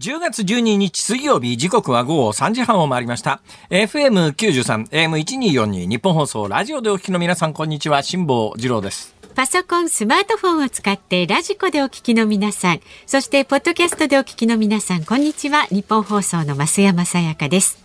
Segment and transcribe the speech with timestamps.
[0.00, 3.42] 10月12日水曜日時刻は午後3時半を回りました。
[3.68, 9.14] FM93、AM1242 日本放送ラジオでお聞きの皆さんこんにちは、辛坊治郎です。
[9.34, 15.66] パソコン、スマートフォンを使ってラジコでお聞きの皆さん、そしてポッドキャストでお聞きの皆さん、こんにちは。
[15.66, 17.76] 日本放送の増山さやかです。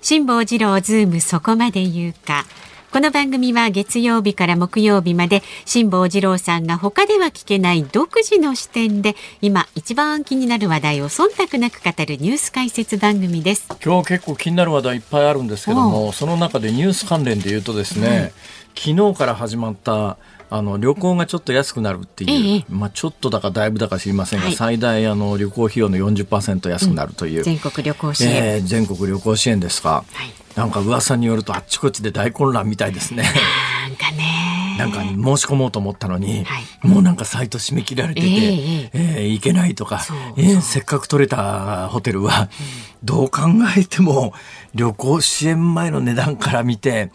[0.00, 2.46] 辛坊治郎ズームそこまで言うか。
[2.94, 13.66] この番組は月曜日から木曜日まで辛坊治郎さんが他では聞けない独自の視点で今一番気になる話題を忖度なく語るニュース解説番組です。
[13.84, 18.32] 今日結構気になる話題いっぱいあるんですけども、その中でニュース関連で言うとですね、
[18.76, 20.16] 昨日から始まった
[20.48, 22.64] あの旅行がちょっと安くなるっていう、ええ。
[22.68, 24.54] まあちょっとだかだいぶだか知りませんが、はい。
[24.54, 28.30] 最大あの旅行費用の40%安くなるという、全国旅行支援。
[28.30, 33.24] えー全国旅行支援ですが、はいなんか噂によるとあっちこっちで大混乱みたいですね。
[33.88, 34.54] なんかね。
[34.78, 40.02] なんか申し込もうと思ったのに、はいもうなんかサイト締め切られてて、えええー行けないとか
[40.36, 42.50] えーせっかく取れたホテルは、
[43.02, 43.42] どう考
[43.74, 44.34] えても
[44.74, 47.10] 旅行支援前の値段から見て、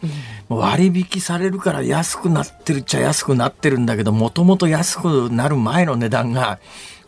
[0.48, 6.60] 割引されるから安くなってるっちゃ安くなってるんだけどもともと安くなる前の値段が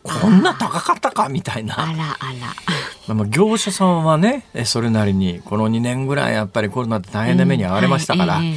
[0.04, 1.76] こんな高かったかみたいな。
[1.80, 2.34] あらあ
[3.08, 3.16] ら。
[3.16, 8.54] まあ、業者さんはねえそれなりにこの2年ぐらいやっぱりコロナで大変な目に遭われましたから、うんはい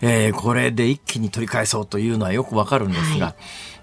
[0.00, 3.34] えーこれで一気に取り返そうというのはよくわかるんですが、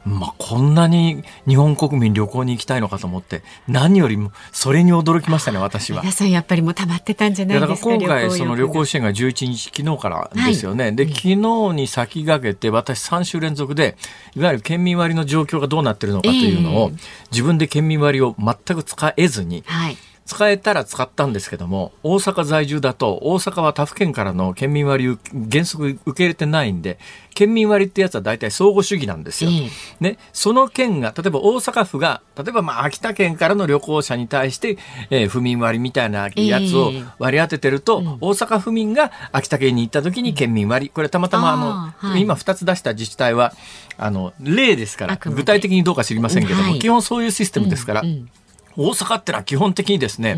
[0.06, 6.02] まあ、こんなに日本国民旅行に行きたいのかと思って何よりもそれに驚きましたね私は。
[6.02, 7.90] 皆さんやっぱりもう溜まってたんじゃないですか。
[7.90, 13.96] 今回その旅行欲支援が11日昨日からですよね、で昨日に先駆けて私3週連続で
[14.36, 16.98] いわゆる県民割の状況がどうなってるのかというのを、え
[17.32, 19.98] 自分で県民割を全く使えずにはい。
[20.26, 25.18] 使えたら使ったんですけども大阪在住だと大阪は他府県からの県民割を
[25.52, 27.00] 原則受け入れてないんで
[27.34, 29.50] 県民割ってやつは大体相互主義なんですよ。
[29.52, 29.70] ええ。
[30.00, 34.78] ね、その県が例えば大阪府が例えばまあ秋田県からの旅行者に対して、
[35.10, 37.04] えー府民割みたいなやつをええ。
[37.20, 40.90] 割り当ててると、大阪府民が秋田県に行った時に県民割。
[40.90, 42.22] これたまたまあの、あーはい。
[42.22, 43.54] 今2つ出した自治体は
[43.98, 46.80] あの例ですから具体的にどうか知りませんけども、はい。
[46.80, 48.02] 基本そういうシステムですから。
[48.02, 48.30] うん
[48.78, 50.38] 大阪ってのは基本的にですね、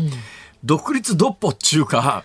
[0.64, 2.24] 独立独歩っていうか、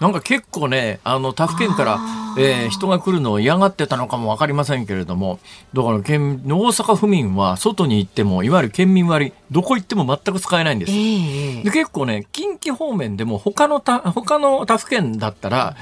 [0.00, 1.98] なんか結構ね、あの、他府県から、
[2.38, 5.40] えー人が来るのを嫌がってたのかもわかりませんけれども、
[5.74, 10.92] だから県、大阪府民は外に行っても、いわゆる県民割、どこ行っても全く使えないんです。
[10.92, 15.76] ええで結構ね、近畿方面でも他の他、他の他府県だったら、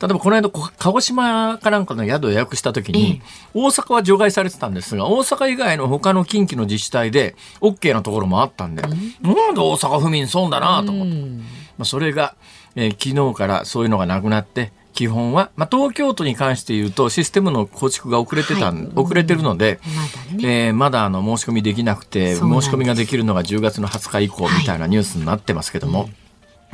[0.00, 3.20] 例えばこの間、こ鹿児島かなんかの宿を予約した時に、
[3.54, 11.12] 大阪は除外されてたんですが、大阪以外の他の近畿の自治体で OK なところもあったんで、なんで大阪府民損だなと思って。
[11.14, 11.38] うん。
[11.78, 12.34] まあ、それが、
[12.76, 18.92] えー昨日からそういうのがなくなって、基本は、まあ、東京都に関して言うとシステムの構築が遅れてたん、はい。
[18.96, 20.66] 遅れてるので、まだね。
[20.66, 26.08] えーまだあの申し込みできなくて申し込みができるのが10月の20日以降みたいなニュースになってますけども、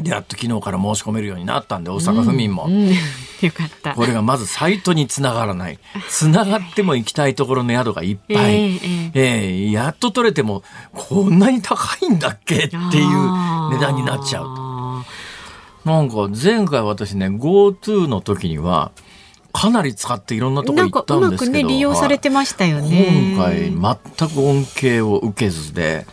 [0.00, 2.94] でやっと昨日から申し込めるようになったんで大阪府民も、うん、よ
[3.52, 3.94] かった。
[3.94, 5.78] これがまずサイトにつながらない。
[6.08, 9.20] つながっても行きたいところの宿がいっぱい、ええええ。
[9.68, 12.80] ーやっと取れてもこんなに高いんだっけっていう
[13.70, 14.61] 値段になっちゃう。
[15.84, 18.92] あなんか前回私ね GoTo の時には
[19.52, 23.34] かなり使っていろんなとこ行ったうんまくねですけど利用されてましたよはいね。
[23.34, 26.06] 今回全く恩恵を受けずで、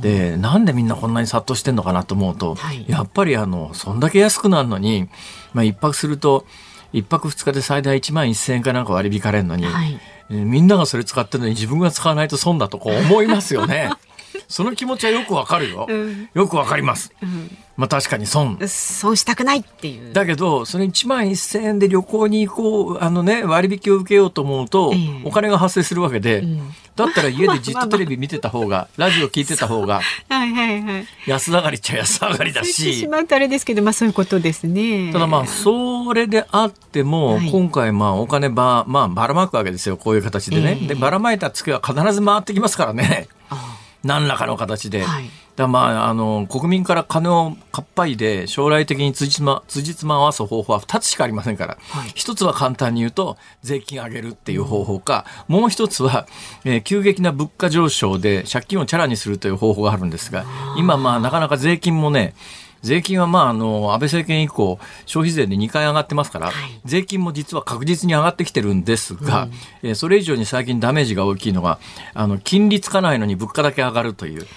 [0.00, 2.84] でなんでみんなこんなに殺到してんのかなと思うと、はい。
[2.88, 5.08] やっぱりあのそんだけ安くなるのに、
[5.54, 6.44] まあ、一泊すると
[6.92, 10.00] 一泊二日で最大1万1000円かなんか割り引かれるのに、はい。
[10.30, 13.90] えーみんながそれ使ってるのに自分が使わないと損だとこう思いますよね。
[14.48, 15.86] その気持ちはよくわかるよ。
[15.88, 17.12] うんよくわかります。
[17.76, 18.58] まあ確かに損。
[18.66, 20.12] 損したくないっていう。
[20.12, 26.60] だけど、それ1万1000円で旅行に行こう、あのね、割引を受けようと思うとええ、お金が発生するわけで、ん
[26.94, 31.06] だったら家で じっとテレビ見てた方が、ラジオ聞いてた方が、はいはいはい。
[31.26, 35.10] 安上がりっちゃ安上がりだしてしし、まうとあれですけど、まあそういうことですね。
[35.12, 40.78] ただまあ、それであっても、はい今回まあお金ば、まあばらまくわけですよ、こういう形でね。
[40.82, 43.28] ええで、ばらまいた月は必ず回ってきますからね。
[43.50, 43.71] あ
[44.02, 45.02] 何らかの形で。
[45.04, 51.76] はいだまあ、あの、国民から金をかっぱいで将来的に辻褄、辻褄を合わす方法は2つしかありませんから。
[51.90, 56.26] はい一つは簡単に言うと、税金上げるっていう方法か、もう一つは、
[56.64, 60.46] えー急激な物価上昇で借金をチャラにするという方法があるんですが、
[60.78, 62.34] 今まあなかなか税金もね、
[62.82, 66.54] 税金はまああの安倍政権以降消費税で2回上がってますから、はい。
[66.84, 69.48] 税金も実は確実に上がってきてるんですが、
[69.82, 71.78] えーそれ以上に最近ダメージが大きいのが
[72.14, 74.48] あの金利つかないのに物価だけ上がるというこ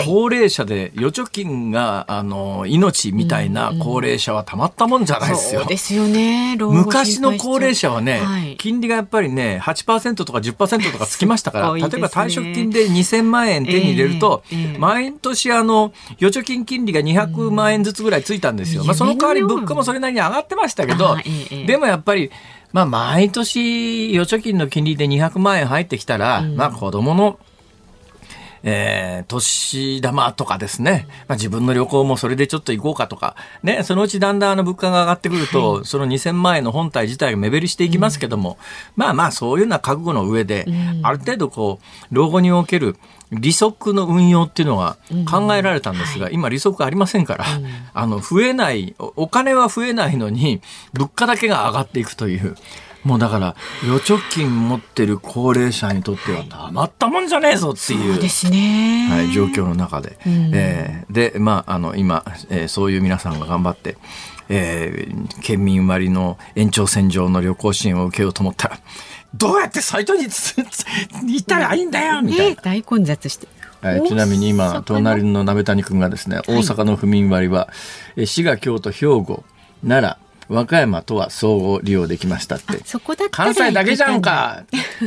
[0.00, 5.60] れ高齢者で預貯金があの命みたいな高齢者はたまったもんじゃないですよ。
[5.60, 6.56] そうですよね。
[6.58, 8.56] 昔の高齢者はね、はい。
[8.58, 11.80] 金利がやっぱりね、8%とか10%とか つきましたから、ね。
[11.80, 14.78] 例えば退職金で2000万円手に入れると、ええええ。
[14.78, 18.84] 毎年あの、預貯金金利が200万円ずつぐらいついたんですよ。
[18.84, 21.16] まあその代わり物価もそれなりに上がってましたけど
[21.66, 22.30] でもやっぱり、
[22.72, 27.38] まあ毎年預貯金の金利で200万円入ってきたら、まあ子供の
[28.64, 38.58] えー、年玉とかですね、まあ、自分の旅行もそれでちょっと行こうかとか、ね、そのうちだんだんあの物価が上がってくると、その2000万円の本体自体が目減りしていきますけども、
[38.96, 40.66] まあまあそういうような覚悟の上で、
[41.02, 42.96] ある程度こう、老後における
[43.32, 44.98] 利息の運用っていうのが
[45.30, 47.46] 考えられたんですが、今利息ありませんから、
[47.94, 50.60] あの、増えないお、お金は増えないのに、
[50.92, 52.54] 物価だけが上がっていくという、
[53.04, 58.14] もうだから、預貯金持ってる高齢者にとってはたまったもんじゃねえぞっていう。
[58.14, 59.08] そうね。
[59.10, 60.50] はい、状況の中で、ん。
[60.54, 63.96] えーで、まあ、あの今、えーそういう皆さんが頑張って、
[64.48, 68.78] えー県民割の延長線上の旅行支援を受けようと思ったら
[69.34, 72.54] どうやってサイトに行ったらいいんだよみたいな。
[72.54, 73.48] ね大混雑して。
[73.80, 77.68] はい、ちなみに今隣の鍋谷君がですね大阪の府民割は、
[78.16, 79.44] えー滋賀京都兵庫
[79.82, 80.22] 奈良
[80.54, 82.78] 和歌山とは総合利用できましたって。
[83.30, 84.64] 関西だけじゃんか。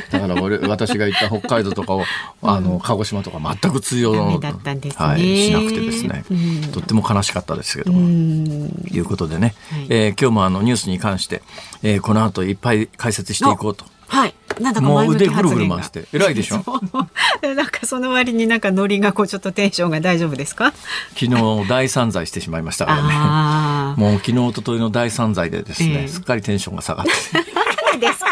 [0.10, 2.04] だから俺私が行った北海道とかを
[2.42, 5.06] あの鹿児島とか全く通用ダメだったんですね。
[5.06, 6.72] はい、しなくてですね、うん。
[6.72, 8.02] とっても悲しかったですけどうも。
[8.02, 8.66] ん。
[8.92, 9.88] いうことでね、はい。
[9.90, 11.44] えー今日もあのニュースに関して、
[11.84, 13.86] えーこの後いっぱい解説していこうと。
[14.08, 14.34] はい。
[14.60, 16.64] なんだかもう前向き腕ぐるぐる発言が回して偉いでしょ？
[17.56, 20.72] なんかその割になんかノリがこうちょっとテンションが大丈夫ですか？
[21.20, 23.10] 昨日大散財してしまいましたからね。
[23.14, 27.12] あもう昨日一昨日の大散財でですね、ええすっかりテンションが下がって。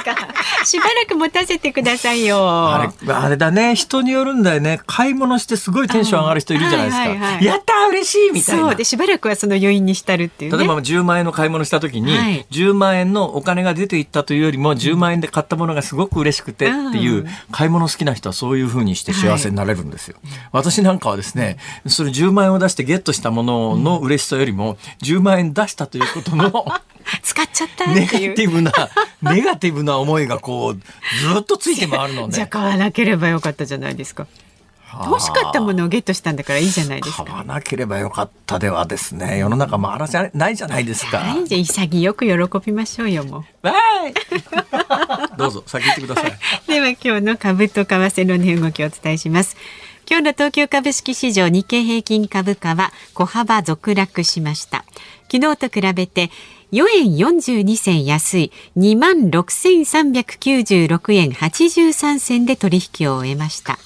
[0.04, 0.16] か。
[0.66, 2.38] しばらく持たせてくださいよ。
[2.48, 4.80] あれ、あれだね、人によるんだよね。
[4.86, 7.02] 買い物してすごいテンション上がる人いるじゃないですか。
[7.02, 8.62] はいはいはいやったー嬉しいみたいな。
[8.64, 10.58] そうでしばらくはその余韻に浸るっていうね。
[10.58, 20.18] 例えば10万円の買い物した時に、はい10万円のお金が出ていったというよりも10万円で買ったものがすごく嬉しくてっていう、うん買い物好きな人はそういうふうにして幸せになれるんですよ。
[20.52, 21.58] 私なんかはですね、
[21.88, 26.66] それ10万円を出してゲットしたものの嬉しさよりも10万円出したということの
[27.22, 28.36] 使っちゃったっネガていう。
[28.36, 28.72] ティブな、
[29.22, 32.34] ネガティブな思いがこう、ずっとついて回るので。
[32.34, 34.28] じゃあ買わなければよかったじゃないですか。
[35.08, 37.26] 欲しかったものをゲットしたんだからいいじゃないですか。
[37.26, 41.18] 買わなければよかったではですね、世の中回らじゃないじゃないですか。
[41.18, 43.68] はい、じゃあ潔く喜びましょうよもう。
[43.68, 46.34] わーい どうぞ、先行ってください。
[46.68, 49.58] では今日の株と為替の値動きをお伝えします。
[50.08, 54.86] 今日の東京株式市場日経平均株価は小幅続落しました。
[55.32, 56.30] 昨日と比べて
[56.74, 58.52] 4円42銭安い。
[58.78, 63.78] 26,396円83銭で取引を終えました。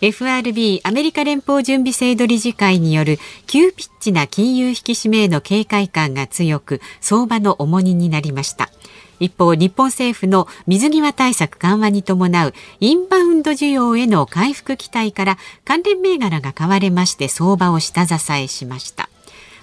[0.00, 8.70] FRB アメリカ連邦準備制度理事会による急ピッチな金融引き締めへの警戒感が強く相場の重荷になりました。
[9.18, 19.08] 一方日本政府の水際対策緩和に伴うインバウンド需要への回復期待から関連銘柄が買われまして相場を下支えしました。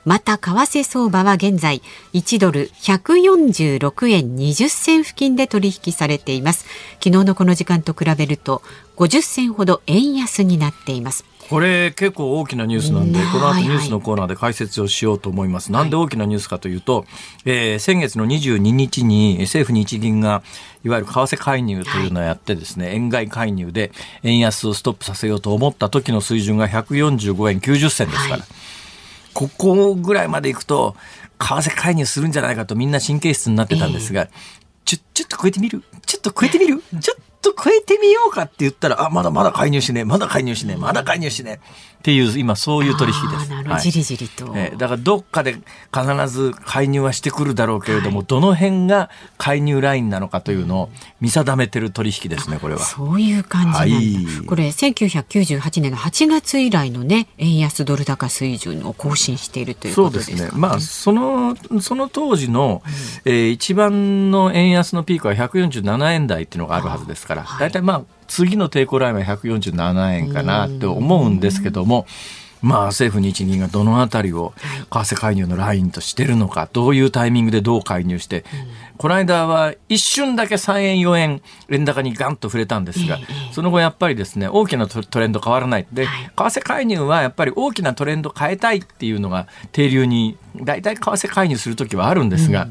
[0.05, 1.81] また為替相場は現在
[2.13, 6.65] 1ドル146円20銭付近で取引されています。
[7.03, 8.61] 昨日のこの時間と比べると
[8.97, 11.25] 50銭ほど円安になっています。
[11.49, 13.31] これ結構大きなニュースなんで、うん。
[13.31, 15.71] この後ニュースのコーナーで解説をしようと思います。
[15.71, 17.05] なんで大きなニュースかというと、
[17.45, 20.41] えー先月の22日に政府日銀が
[20.85, 23.91] いわゆる為替介入というのをやってですね、円買い介入で
[24.23, 28.47] 円安をストップさせようと思った時の水準が145円90銭ですから、はい
[29.33, 30.95] ここぐらいまでいくと、
[31.39, 34.27] 為替介入するんじゃないかとみんな神経質になってたんですが、
[34.85, 35.83] ちょ、ちょっと超えてみる？
[36.05, 36.81] ちょっと超えてみる？
[37.01, 41.67] ちょっと超えてみようかって言ったら、あ、まだまだ介入しねえ、まだ介入しねえ、まだ介入しねえ。
[42.03, 43.49] っていう、今そういう取引です。
[43.49, 43.81] なるほど、はい。
[43.81, 45.53] じりじりと、えーだからどっかで
[45.93, 50.89] 必ず介入はしてくるだろうけれども、どの辺が介入ラインなのかというのを
[51.21, 52.81] 見定めてる取引ですね、これは。
[52.81, 54.45] そういう感じなんだ、はい。
[54.45, 60.59] これ1998年の8月以来のね円安ドル高水準を更新しているというそうことですかですね。
[60.59, 62.83] まあ、その、その当時の、
[63.23, 67.59] えー一番の円安のピークは147円台っていうのがあるはずですから、はい。
[67.61, 72.05] 大体まあ、次の抵抗ラインは147円かなって思うんですけども、
[72.63, 74.53] まあ、政府日銀がどのあたりを
[74.89, 78.45] 為替介入のラインとしてるのか、どういうタイミングでどう介入して、
[78.97, 83.19] この間は一瞬だけ3円、4円、円高にガンと触れたんですが、
[83.51, 85.87] その後やっぱりですね、大きなトレンド変わらない。
[85.91, 92.69] で、為替介入はやっぱり大きなトレンド変えたいっていうのが定流に、大体為替介入するときはあるんですが、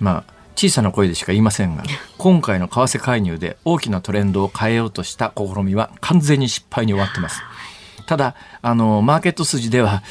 [0.00, 1.84] まあ、小さな声でしか言いませんが
[2.18, 7.42] 今回の為替介入で大きなトレンドを変えようとした試みは完全に失敗に終わってます。
[8.06, 10.02] ただ、あの、マーケット筋では、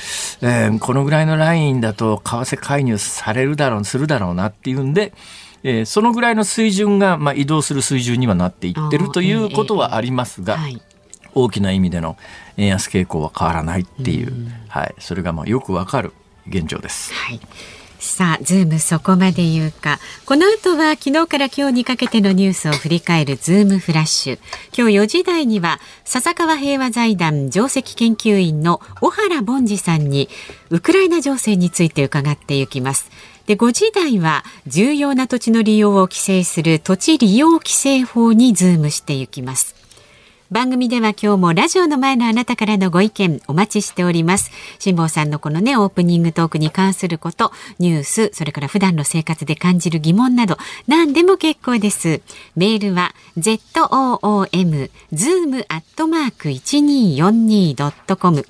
[0.41, 5.11] えー、このぐらいのラインだと、為替介入されるだろう、するだろうなっていうんで、
[5.63, 10.81] えー、そのぐらいの水準が、まあ、移動する水準にはなっていってるということはありますが、えーはい、
[11.35, 12.15] 大きな意味での
[12.55, 16.13] 円安傾向は変わらないっていう、うはい、それがまあよくわかる
[16.47, 17.13] 現状です。
[17.13, 17.41] はい
[17.99, 19.99] さあ、ズームそこまで言うか。
[20.25, 24.39] この後は昨日から今日にかけてのニュースを振り返るズームフラッシュ。
[24.75, 30.29] 今日4時台には、笹川平和財団上席研究員の小原凡司さんに、
[30.69, 33.11] ウクライナ情勢について伺っていきます。
[33.47, 39.78] で、5時台は、重要な土地の利用を規制する土地利用規制法にズームしていきます。
[40.51, 44.49] 番組では今日もラジオの前のあなたからのご意見お待ちしております。
[44.79, 52.21] 辛坊さんのこのね、オープニングトークに関すること、ニュース、それから普段の生活で感じる疑問など、何でも結構です。
[52.55, 58.43] メールは zoom zoom アットマーク 1242.com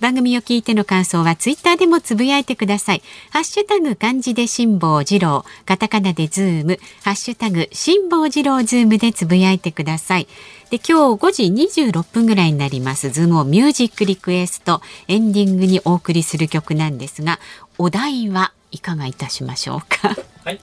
[0.00, 3.02] 番組を聞いての感想はツイッターでもつぶやいてください。
[3.30, 10.26] ハッシュタグ漢字で辛坊治郎、カタカナでズーム、ハッシュタグ辛坊治郎ズームでつぶやいてください。
[10.74, 17.38] で今日5時26分ぐらいになりますズームをミュージックリクエストエンディングにお送りする曲なんですが
[17.78, 20.16] お題はいかがいたしましょうか？
[20.44, 20.60] はい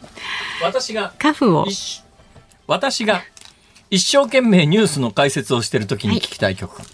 [0.62, 1.66] 私がカフを
[2.68, 3.22] 私が
[3.90, 6.86] 一生懸命ニュースの解説をしている時に聞きたい曲、はい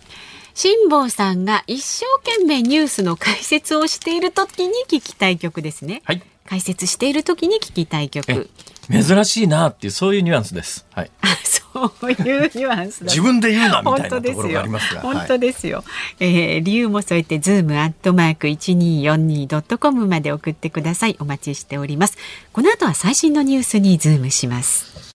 [0.54, 6.02] 辛坊さんが一生懸命ニュースの解説をしている時に聞きたい曲ですね。
[6.04, 6.24] はい。
[6.48, 8.50] 解説している時に聞きたい曲。
[8.90, 10.86] 珍しいなっていうそういうニュアンスです。
[10.94, 11.12] はい。
[11.44, 15.02] そういうニュアンス自分で言うなみたいなところがありますが。
[15.02, 15.78] 本当ですよ。
[15.78, 21.18] はい、えー、理由も添えてズームアットマーク一二四二ドットコムまで送ってください。
[21.20, 22.18] お待ちしております。
[22.52, 25.14] この後は最新のニュースにズームします。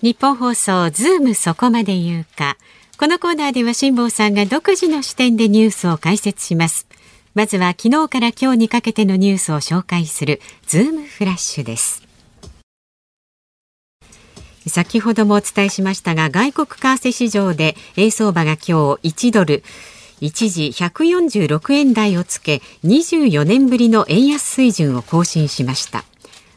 [0.00, 2.56] 日本放送ズームそこまで言うか。
[2.96, 6.86] このコーナーでは辛坊さんが独自の視点でニュースを解説します。
[7.34, 12.04] まずは昨日から今日にかけてのニュースを紹介するズームフラッシュです。
[14.68, 18.58] 先ほどもお伝えしましたが外国為替市場で円相場が今
[19.02, 19.62] 日1ドル
[20.20, 26.04] 一時146円台をつけ24年ぶりの円安水準を更新しました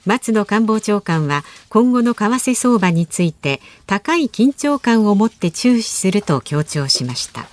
[0.05, 7.46] 松野官房長官は今後の為替相場について高い緊張感を持って注視すると強調しました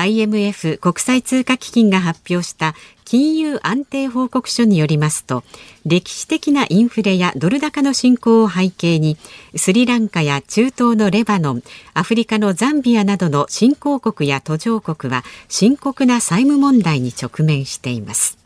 [0.00, 2.74] IMF 国際通貨基金が発表した
[3.04, 5.42] 金融安定報告書によりますと
[5.86, 9.16] 歴史的なインフレやドル高の進行を背景に
[9.56, 11.62] スリランカや中東のレバノン
[11.94, 18.38] アフリカのザンビアなどの新興国や途上国は深刻な債務問題に直面しています。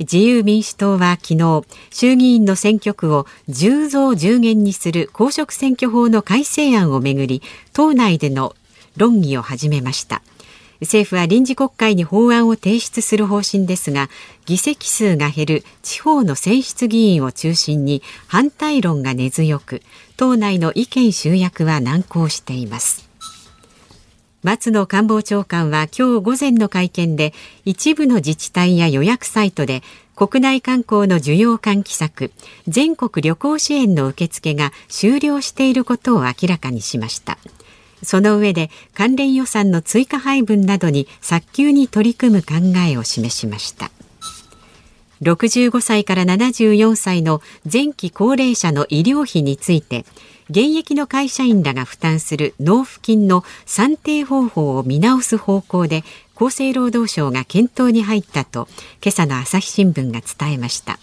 [0.00, 7.42] 自由民主党は昨日衆議院の選挙区を10増10減にする公職選挙法の改正案をめぐり
[7.74, 8.56] 党内での
[9.00, 10.20] 論議を始めました。
[10.82, 14.08] 政府は臨時国会に法案を提出する方針ですが
[14.46, 19.82] 議席数が減る地方の選出議員を中心に反対論が根強く
[20.16, 23.08] 党内の意見集約は難航しています。
[24.42, 27.34] 松野官房長官は今日午前の会見で
[27.66, 29.82] 一部の自治体や予約サイトで
[30.16, 32.32] 国内観光の需要喚起策
[32.66, 37.36] 全国旅行支援の受付が終了していることを明らかにしました。
[38.02, 42.54] その上で関連予算の追加配分などに早急に取り組む考
[42.88, 43.90] えを示しました。
[45.22, 50.06] 65歳から74歳の前期高齢者の医療費について
[50.48, 56.02] 現役の会社員らが負担する納付金の算定方法を見直す方向で
[56.34, 58.66] 厚生労働省が検討に入ったと
[59.04, 60.98] 今朝の朝日新聞が伝えました。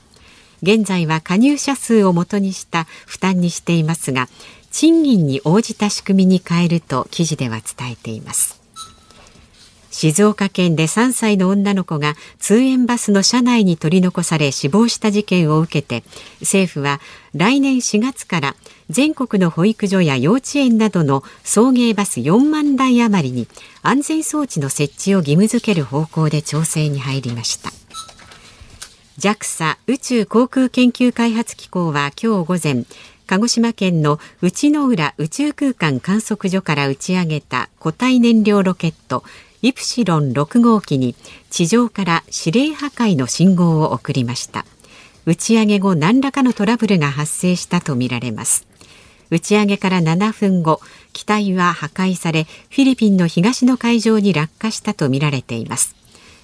[0.63, 4.27] 現在は加入者数をもとにした負担にしていますが
[4.79, 8.61] 賃金に応じた仕組みに変えると記事では伝えています。
[9.89, 16.03] 静岡県で3歳の女の子が通園バスの車内に取り残され死亡した事件を受けて
[16.41, 16.99] 政府は
[17.33, 18.55] 来年4月から
[18.91, 23.47] 全国の保育所や幼稚園などの送迎バス4万台余りに
[23.81, 27.71] 安全装置の設置を義務付ける方向で調整に入りました。
[29.17, 32.85] JAXA 宇宙航空研究開発機構は今日午前
[33.27, 39.23] 鹿児島県の内之浦宇宙空間観測所から打ち上げた固体燃料ロケット
[39.61, 41.13] イプシロン6号機に
[41.49, 44.65] 地上から指令破壊の信号を送りました
[45.25, 48.65] 打ち上げ後何らかのトラブルが発生したとみられます
[49.29, 50.79] 打ち上げから7分後
[51.11, 55.96] 機体は破壊されフィリピンの東の海上に落下したとみられています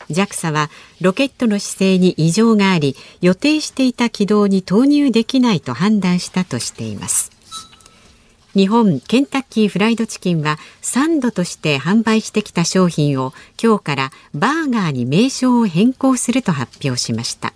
[0.10, 0.70] JAXA は
[1.02, 7.32] ロケットの姿勢に異常があり予定していた軌道に投入できないと判断したとしています。
[8.56, 17.54] 日本ケンタッキーフライドチキンはサンドとして販売してきた商品を今日からバーガーに名称を変更すると発表しました。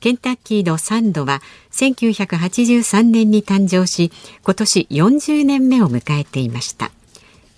[0.00, 1.42] ケンタッキーのサンドは
[1.72, 4.10] 1983年に誕生し
[4.42, 6.90] 今年40年目を迎えていました。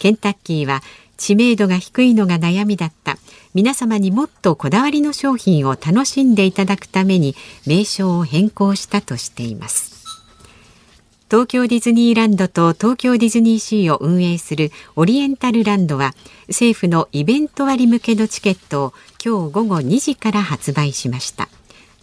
[0.01, 0.83] ケンタッキーは
[1.17, 3.17] 知名度が低いのが悩みだった
[3.55, 7.35] 皆様にもっとこだわりの商品を楽しんでいただくために
[7.67, 9.93] 名称を変更したとしています。
[11.31, 16.15] 東京ディズニーランドと東京ディズニーシーを運営するオリエンタルランドは
[16.49, 18.93] 政府のイベント割向けのチケットを
[19.23, 21.49] 今日午後2時から発売しました。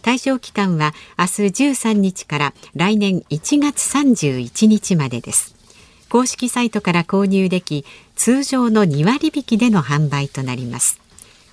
[0.02, 1.30] 対象期間は明日
[1.68, 5.54] 13日から来年1月31日までです。
[6.08, 7.84] 公式サイトから購入でき
[8.16, 11.00] 通常の2割引きでの販売となります。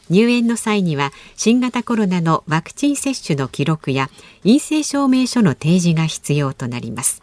[0.10, 4.10] 入園の際には新型コロナのワクチン接種の記録や
[4.44, 7.22] 陰性証明書の提示が必要となります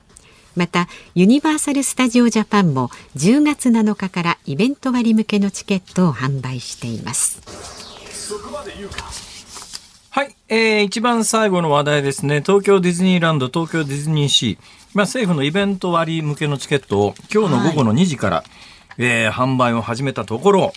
[0.56, 7.40] またユニバーサル・スタジオ・ジャパンも10月7日からイベント割向けのチケットを販売しています
[10.10, 12.40] はい、えー、一番最後の話題ですね。
[12.40, 14.58] 東京ディズニーランド、東京ディズニーシー。
[14.94, 18.46] まあ、政府のイベント割向けのチケットを今日の午後の2時から、はい、
[18.98, 20.72] えー、販売を始めたところ、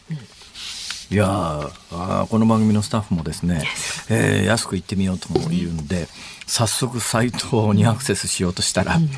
[1.09, 3.63] いやあこの番組のスタッフもですね、
[4.09, 6.07] えー、安く行ってみようとも言うんで、
[6.45, 9.09] 早速サイトにアクセスしようとしたら、うん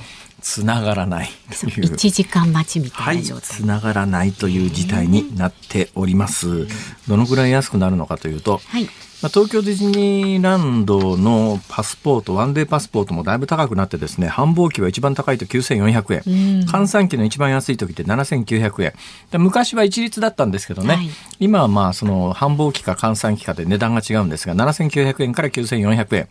[0.42, 1.30] つながらない
[1.60, 1.94] という。
[1.94, 3.44] 1時間待ちみたいな状態。
[3.44, 6.68] つ、ながらないという事態になっております。
[7.08, 8.90] どのぐらい安くなるのかというと、はい、
[9.22, 18.94] まあ、東京ディズニーランドのパスポート、ワンデーパスポートもだいぶ高くなってですね、繁忙期は一番高いと9400円、換算期の一番安い時って7900円。
[19.42, 26.28] 昔は一律だったんですけどね、はい、今はまあその繁忙期か換算期かで値段が違うんですが、7900円から9400円。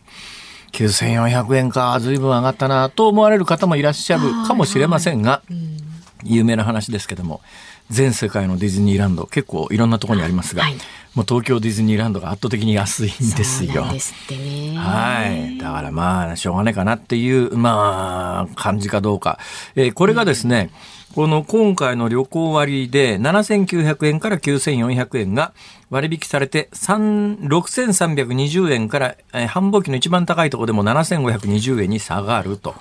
[0.71, 5.41] 9400円か、ずいぶん上がったなと思われる方もいらっしゃるかもしれませんが、
[6.23, 7.41] 有名な話ですけども、
[7.89, 10.75] 全世界のディズニーランド、結構いろんなところにありますが、はい、
[11.15, 13.85] もう東京ディズニーランドが圧倒的に安いんですよ。
[13.99, 15.57] すね、はい。
[15.57, 19.39] だからまあ、しょうがないかなっていう、まあ、感じかどうか。
[19.75, 25.53] えー、これがですね、うんこの今回の旅行割で7900円から9400円が
[25.89, 32.75] 割引されて6320円から、えー、繁忙期の一番高いところでも7520円に下がると。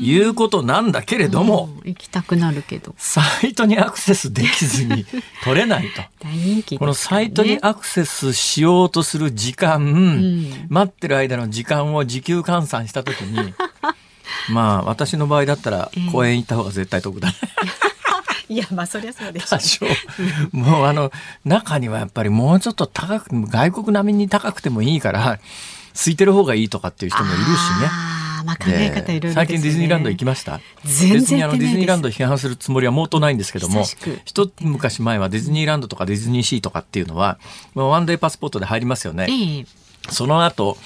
[0.00, 2.94] いうことなんだけれども、うん、行きたくなるけど。
[2.96, 5.04] サイトにアクセスできずに
[5.42, 6.02] 取れないと。
[6.22, 13.54] 大人気、ね、このサイトにアクセスしようとする時間、うん、待ってる間の時間を時給換算したときに
[14.50, 17.32] まあ私の場合だったら公園行った方が絶対得だ、
[18.50, 19.86] いやまあそりゃそうでしょ
[20.52, 20.56] う。
[20.56, 21.12] もうあの
[21.44, 25.38] 中にはやっぱりもうちょっと高く外国並みに高くてもいいから
[25.94, 27.90] 空いてる方がいいとかっていう人もいるしね。
[28.44, 30.60] まあ考え方いろいろ、ね、最近ディズニーランド行きました？
[30.84, 33.84] 全然あのディズニーランドを批判するつもりはもうとないんですけども
[34.24, 37.38] 一昔前はディズニーランドとかディズニーシーとかっていうのは
[37.74, 39.26] ワンデーパスポートで入りますよね。
[39.28, 39.66] えー、
[40.10, 40.78] その後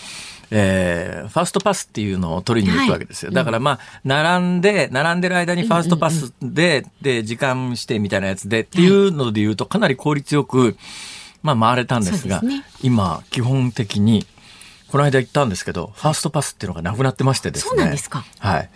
[0.55, 3.29] えー、ファーストパスっていうのを取りに行くわけですよ。
[3.29, 10.77] はい、だからまあ、並んで、並んでる間にファーストパスで、で、時間指定みたいなやつでっていうので言うと、かなり効率よく、
[11.43, 14.27] まあ回れたんですが、すね、今、基本的に、
[14.88, 17.69] この間行ったんですけど、ファーストパスっていうのがなくなってましてですね。
[17.71, 18.23] そうなんですか。
[18.38, 18.71] はい。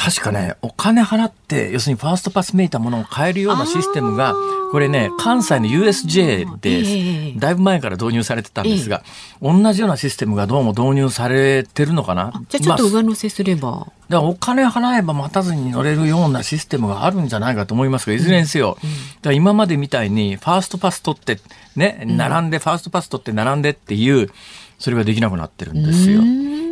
[0.00, 4.32] 確かね、お金払って、要するにファーストパスめいたものを買えるようなシステムが、
[4.70, 9.02] これね、関西の USJ で、だいぶ前から導入されてたんですが、
[9.42, 12.32] 同じようなシステムがどうも導入されてるのかな？
[12.48, 13.70] じゃあちょっと上乗せすれば。
[13.70, 21.40] まあ、だからお金払えば待たずに乗れるようなシステムがあるんじゃないかと思いますが、いずれにせよ、うんうん、だから今までみたいにファーストパス取って、
[21.74, 24.30] ね、並んで、ファーストパス取って並んでっていう、
[24.78, 26.22] それができなくなってるんですよ。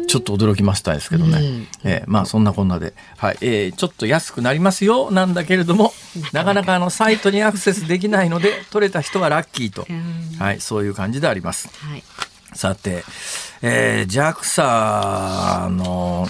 [0.06, 1.38] ちょっと驚きましたですけどね。
[1.38, 5.92] うん、えー、まあそんなこんなで、はい、えー、ちょっと安くなりますよなんだけれども、
[6.32, 9.86] なかなかあのサイトにアクセスできないので、取れた人はラッキーと、
[10.38, 11.68] はい、そういう感じであります。
[11.84, 12.04] はい、
[12.54, 13.04] さて、
[13.62, 16.28] えー、JAXA の、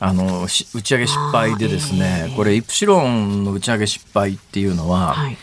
[0.00, 5.38] あの打ち上げ失敗でですね、えー、これイプシロンの打ち上げ失敗っていうのは、はい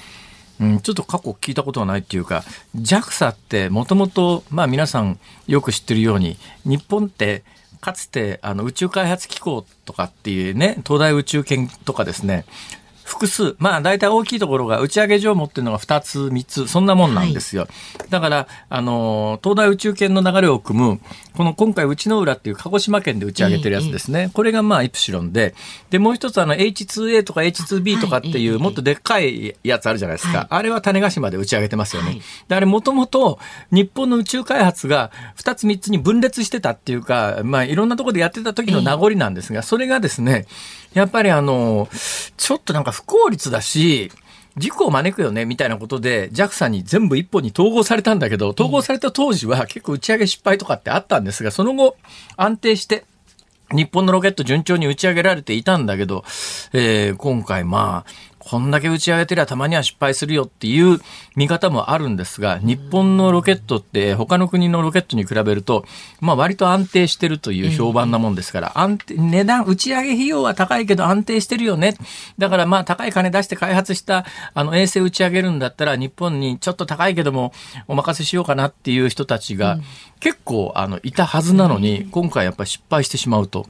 [0.61, 2.43] うん、ちょっと過去聞いたことはないっていうか
[2.75, 7.43] JAXA ってもともとまあ皆さんよく知ってるように日本って
[7.81, 12.45] かつてあの宇宙開発機構とかっていうね、東大宇宙研とかですね、
[13.11, 17.63] 複数、まあ大体大きいところが打ち上げ場を持ってるのが2つ、3つ、そんなもんなんですよ。
[17.63, 17.67] は
[18.05, 21.01] い、だから、あの、東大宇宙圏の流れを組む、
[21.35, 24.19] この今回、内之浦っていう鹿児島県で打ち上げてるやつですね。
[24.19, 25.55] ええ、これがまあイプシロンで、
[25.89, 30.37] で、もう一つあの H2A とか H2B とかっていう、もっとでっかいやつあるじゃないですか。
[30.37, 32.07] はい、あれは種子島で打ち上げてますよね。
[32.11, 33.39] はい、で、あれもともと
[33.71, 40.45] 日本の宇宙開発が2つ3つに分裂してたっていうか、まあいろんなところでやってた時の名残なんですが、それがですね、
[40.93, 41.89] やっぱりあの、
[42.37, 44.11] ちょっとなんか不効率だし、
[44.57, 51.95] 事故を招くよねみたいなことで JAXA に全部一本に統合されたんだけど統合された当時は結構打ち上げ失敗とかってあったんですがその後
[52.35, 53.05] 安定して
[53.71, 56.25] 日本のロケット順調に打ち上げられていたんだけど、
[56.73, 60.99] えー、今回まあこんだけ打ち上げてりゃたまには失敗するよっていう
[61.35, 65.85] 見方もあるんですが、日本のロケットって他の国のロケットに比べると、
[66.19, 71.95] まあ割と安定してるという評判なもんですから、安定、値段、打ち上げ費用は高いけど安定してるよね。
[72.39, 74.25] だからまあ高い金出して開発した
[74.55, 77.53] あの衛星打ち上げるんだったら日本にちょっと高いけども
[77.87, 79.79] お任せしようかなっていう人たちが
[80.19, 83.67] 結構あのいたはずなのに、今回やっぱり失敗してしまうと。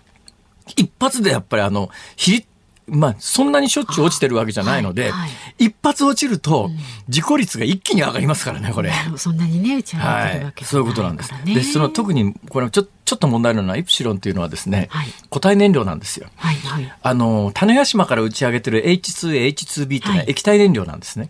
[0.78, 2.48] 一発でやっぱりあの、比率
[2.88, 5.32] まあ、そんなにしょっちゅう落ちてるわけじゃないので、はいはい、
[5.66, 6.70] 一発落ちると、
[7.08, 8.92] 事故率が一気に上がりますからね、これ。
[9.18, 11.34] そんなにね、打ち上げてるわけ、はい、そういうことなんです。
[11.46, 16.28] で、その特に、これちょちょっと問題なのは、イプシロンっていうのはですね、はい、固体燃料なんですよ。
[16.38, 21.30] はいはい、あの、種子島から打ち上げてる H2A、H2B っていうのは液体燃料なんですね。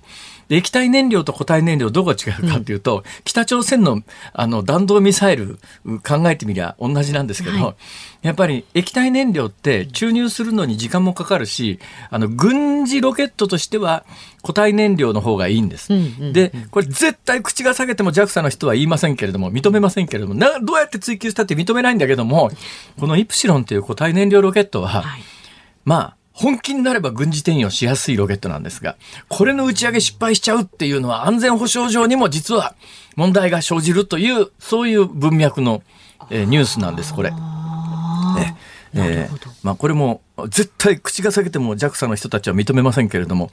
[0.55, 4.01] 液体燃料と固体燃料どこが違うかっていうと、うん、北朝鮮の
[4.33, 5.59] あの弾道ミサイル
[6.03, 7.71] 考えてみりゃ同じなんですけど、は
[8.23, 14.05] い、やっぱり液体燃料って注入するのに時間もかかるし、あの軍事ロケットとしては
[14.41, 15.93] 固体燃料の方がいいんです。
[15.93, 22.51] うんうんうん、で、これ絶対口が下げても JAXA の人は言いませんけれども、認めませんけれども、などうやって追求したって認めないんだけども、
[22.99, 25.21] このイプシロンという固体燃料ロケットは、はい、
[25.85, 28.97] まあ、本気になれば軍事転用しやすいロケットなんですが、
[29.29, 32.75] これの打ち上げ失敗しちゃうっていうのは安全保障上にも実は
[33.15, 35.83] 問題が生じるという、そういう文脈の、
[36.31, 37.29] えー、ニュースなんです、これ。
[37.29, 38.57] ね
[38.93, 43.49] えー、まあ、これも絶対口が裂けても JAXA の人たちは認めませんけれども、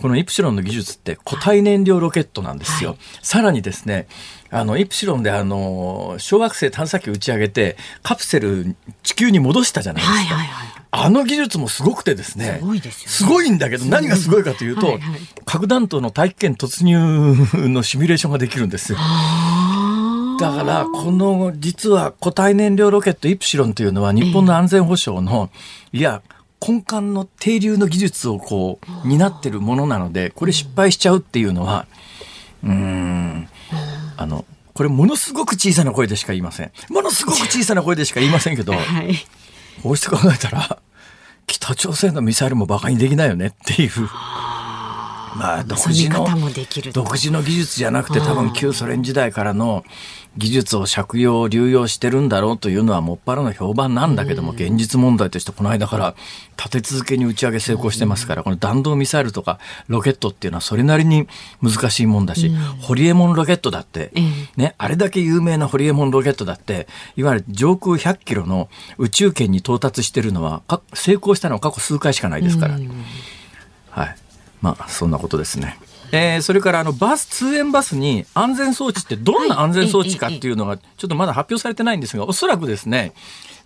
[0.00, 2.90] このイプシロンの技術って固体燃料ロケットなんですよ。
[2.90, 4.06] はい、さらにですね、
[4.50, 10.18] あの、イプシロンであの、小惑星探査機打ち上げて、カプセル地球に戻したじゃないですか。
[10.18, 12.58] はいはいはいあの技術もすごくてですね。
[12.60, 17.34] すごいですよ、ね、すごいんだけど、何がすごいかというと、はいはい、核弾頭の大気圏突入
[17.68, 18.98] のシミュレーションができるんですよ。
[20.38, 25.50] だから、この、実は固体燃料ロケットイプシロンというのは日本の安全保障の、
[25.92, 26.22] いや、
[26.66, 31.86] 根幹の停留の技術をこう、担ってるものなので、これ失敗しちゃうっていうのは、
[32.64, 33.48] うん、
[34.16, 36.70] あの、これものすごく小さな声でしか言いません。
[36.88, 39.14] ものすごく小さな声でしか言いませんけど、はい、
[39.82, 40.80] こうして考えたら、
[41.46, 43.90] 北朝鮮のミサイルも馬鹿にできないよねっていう。
[45.36, 46.26] まあ、独自の
[46.92, 49.84] 独自の技術じゃなくて多分旧ソ連時代からの
[50.36, 56.14] 技術を借用流用してるんだろうというのはもっぱらの評判なんだけども、現実問題としてこの間から
[56.56, 61.26] 立て続けに打ち上げ成功してますから、この弾道ミサイルとかロケットっていうのはそれなりに
[61.60, 64.12] 難しいもんだし、ホリエモンロケットだって、
[64.56, 66.86] ね、あれだけ有名なホリエモンロケットだって、
[67.16, 70.62] いわゆる上空100キロの宇宙圏に到達してるのは、
[70.94, 72.78] 成功したのは過去数回しかないですから。
[73.90, 74.16] はい。
[74.60, 75.78] まあ、そんなことですね。
[76.10, 83.12] えー、それからあのバス通園バスに安全装置ってどんな安全装置かっていうのがちょっとまだ発表されてないんですがおそらくですね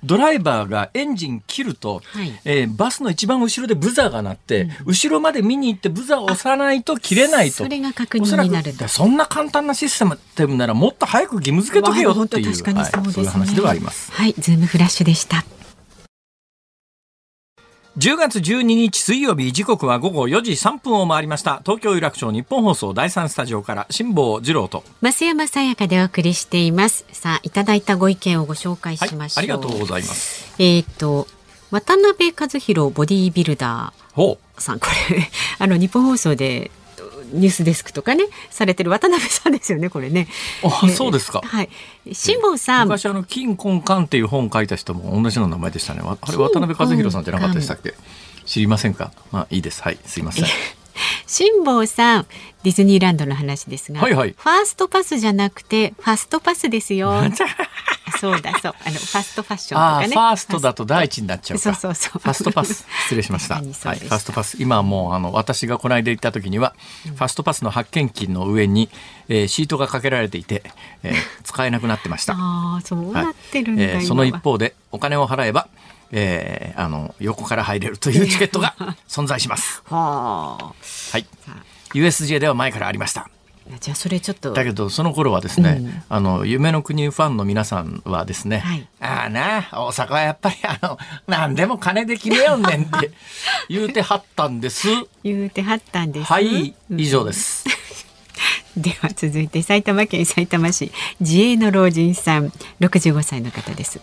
[0.05, 7.59] ドライバーがエンジン切ると、はい、えー、バスの一番後ろでブザーが鳴って、うん、後ろまで見に行ってブザーを押さないと切れないと。
[7.59, 12.55] それが確認になるそんな簡単なシステムならもっと早く義務付けとけよっていう、はい、
[13.13, 14.11] そういう話ではあります。
[14.11, 15.45] はい、ズームフラッシュでした。
[17.99, 21.61] 10月12日水曜日時刻は午後4時3分を回りました。
[21.63, 24.83] 東京有楽町日本放送第三スタジオから辛坊治郎と。
[25.03, 27.05] 増山さやかでお送りしています。
[27.13, 30.55] さあいただいたご意見をご紹介しましょう、はい、ありがとうございます。
[30.59, 31.29] えっ、と
[31.71, 34.81] 渡辺和弘ボディービルダーさん。
[34.81, 35.29] これ
[35.59, 36.71] あの日本放送で
[37.33, 40.29] ニュースデスクとかねされてる渡辺さんですよねこれね。
[40.63, 41.41] あ、そうですか。
[41.45, 41.69] はい。
[42.13, 42.89] 辛坊さん。
[42.89, 46.01] 昔あの金婚館っていう本を書いた人も同じの名前でしたね。
[46.03, 47.95] あれ渡辺和弘さんじゃなかったでしたっけ？
[48.45, 49.13] 知りませんか？
[49.31, 49.83] まあいいです。
[49.83, 49.99] はい。
[50.05, 50.45] すいません。
[51.27, 52.27] 辛坊さん
[52.63, 57.13] ディズニーランドの話ですが、はいはい、ファーストパスじゃなくてファストパスですよ。
[58.21, 58.75] そうだそう。
[58.85, 60.09] あのファストファッションとかね。
[60.09, 61.63] ファーストだと第一になっちゃうか。
[61.63, 62.21] そうそうそう。
[62.21, 62.87] ファストパス。
[63.05, 63.57] 失礼しました。
[63.59, 64.57] はいファストパス。
[64.61, 66.75] 今はもうあの私がこの間行った時には、
[67.05, 68.91] ファストパスの発見機の上に、
[69.29, 70.63] えーシートがかけられていて、
[71.03, 72.35] えー使えなくなってました。
[72.39, 74.01] ああそうはいなってるんだ、今は。
[74.01, 75.69] えーその一方でお金を払えば、
[76.13, 78.75] えーあの横から入れるという チケットが
[79.09, 79.83] 存在します。
[79.87, 80.65] はあ
[81.13, 81.27] はい。
[81.95, 83.29] USJ では前からありました。
[83.81, 93.13] じゃあそれちょっとだけどその頃はですね、うんあの夢の国ファンの皆さんはですね、はいああな大阪はやっぱりあの何でも金で決めよんねんって
[93.71, 94.89] 言うてはったんです。
[95.23, 97.65] 言うてはったんですはいうん以上です。
[98.77, 104.01] では続いて埼玉県埼玉市自営の老人さん65歳の方です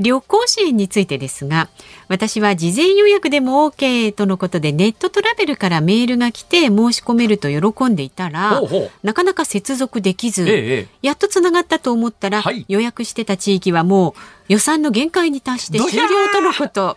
[0.00, 1.68] 旅行支援についてですが
[2.08, 8.60] 私は事前予約でも OK とのことでネットトラベルからメールが来て申し込めると喜んでいたら
[9.02, 10.88] なかなか接続できず、ええええ。
[11.02, 12.64] やっとつながったと思ったら、はい。
[12.68, 16.96] 予約してた地域はもう予算の限界に達して終了とのこと。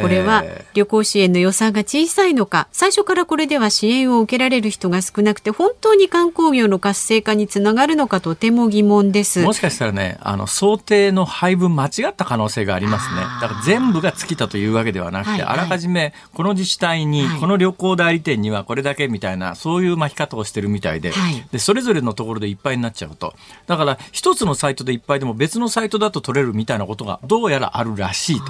[0.00, 9.42] これはえ旅行支援の予算が小さいのか、最初からこれでは支援を受けられる人が少なくて、本当に観光業の活性化につながるのかとても疑問です。
[9.42, 13.22] もしかしたらね、あの、想定の配分間違った可能性がありますね。
[13.40, 15.48] だから全部が尽きたというわけではなくて、はいはい。
[15.50, 17.40] あらかじめこの自治体に、はい。
[17.40, 21.46] この旅行代理店にはこれだけみたいな、そういう巻き方をしてるみたいで、はい。
[21.50, 23.34] で、それぞれのところでいっぱいになっちゃうと。
[23.66, 28.44] だから、一つのサイトでいっぱいでも別のサイトだと取れるみたいなことがどうやらあるらしいと。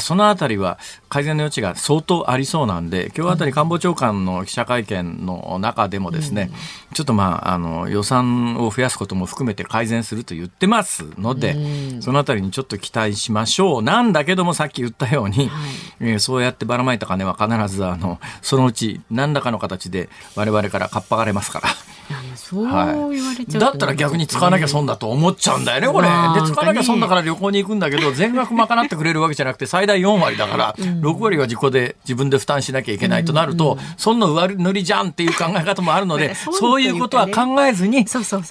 [0.00, 0.78] そのあたりは
[1.08, 6.50] 改善の余地が相当ありそうなんで、今日あたり官房長官の記者会見の中でもですね、
[6.92, 11.56] ちょっとまあ、あの、予算を増やすことも含めて改善すると言ってますので、
[12.00, 13.82] そのあたりにちょっと期待しましょう。
[13.82, 15.50] なんだけどもさっき言ったように、
[16.00, 21.68] えーそうやってばらまいた金は必ず、あの、そのうち何らかの形で我々からかっぱがれますから。
[22.36, 26.08] そうはい言われちゃうとだったら逆に使わなきゃ損だと思っちゃうんだよね、これ。
[26.08, 38.04] まあで、使わなきゃ損だから旅行に行くんだけど、全額賄ってくれるわけじゃなくて、最大4割だから、6割は自己で自分で負担しなきゃいけないとなると、そんな上塗りじゃんっていう考え方もあるので、損そういうことは考えずに、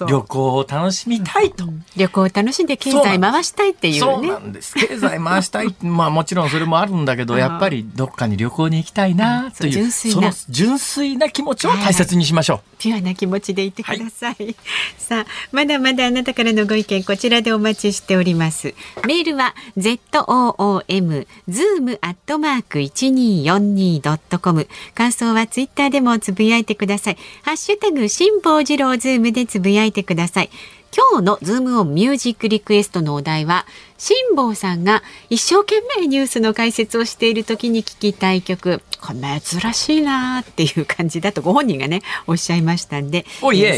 [0.08, 1.64] 旅行を楽しみたいと。
[1.96, 4.28] 旅行を楽しんで経済回したいっていうそうね。
[4.28, 4.74] なんです。
[4.74, 5.74] 経済回したい。
[5.82, 12.60] まあもちろんそれもあるんだけど、やっぱりどっかに旅行に行きたいなという、その純粋な気持ちを大切にしましょう。
[12.78, 14.56] ピュアな気持ちでいてください。
[14.96, 18.74] さあ、まだまだあなたからのご意見こちらでお待ちしております。
[19.06, 24.68] メールは z o o m zoom アットマーク一二四二ドットコム。
[24.94, 27.18] 感想はツイッターでもつぶやいてください。
[27.42, 30.50] ハッシュタグ辛坊治郎ズームでつぶやいてください。
[30.96, 33.66] 今日のズームオンミュージックリクエストのお題は
[33.98, 43.26] 辛坊さんが一生懸命ニュースの解説をしている時に聞きたい曲これ珍しいなーっていう感じだとご本人がねおっしゃいましたんで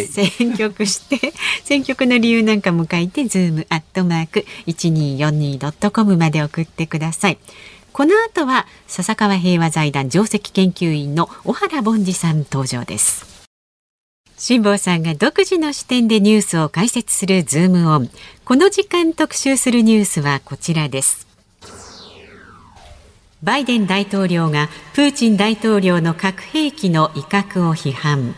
[0.07, 1.33] 選曲して
[1.65, 7.39] 選曲の理由なんかも書いてズームアットマーク一二四二ドットコムまで送ってください。
[7.95, 13.36] この後は笹川平和財団上席研究員の小原凡司さん登場です。
[14.39, 18.11] 辛坊さんが独自の視点でニュースを解説するズームオン。
[18.45, 21.27] この時間特集するニュースはこちらです。
[23.43, 28.35] バイデン大統領がプーチン大統領の核兵器の威嚇を批判。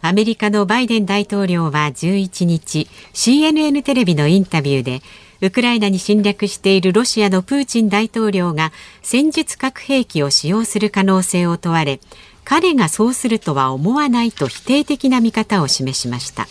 [0.00, 5.02] アメリカのバイデン大統領は11日 CNN テレビのインタビューで
[5.40, 12.00] ウクライナに侵略しているロシアのプーチン大統領が戦術核兵器を使用する可能性を問われ
[12.48, 16.48] 彼がそうするとは思わないと否定的な見方を示しました。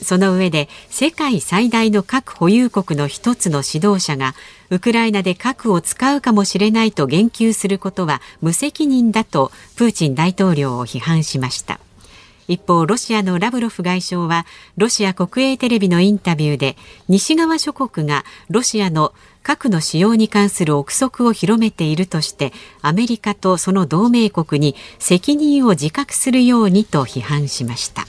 [0.00, 4.36] その上で世界最大の核保有国の一つの指導者が
[4.70, 11.80] ウクライナで核を使うかもしれないと言及することは無責任だとプーチン大統領を批判しました。
[12.46, 16.76] 一方ロシアのラブロフ外相はロシア国営テレビのインタビューで
[17.08, 19.14] 西側諸国がロシアの
[19.44, 22.52] 核の使用に関する憶測を広めているとして
[22.82, 28.06] アメリカとその同盟国に責任を自覚するようにと批判しました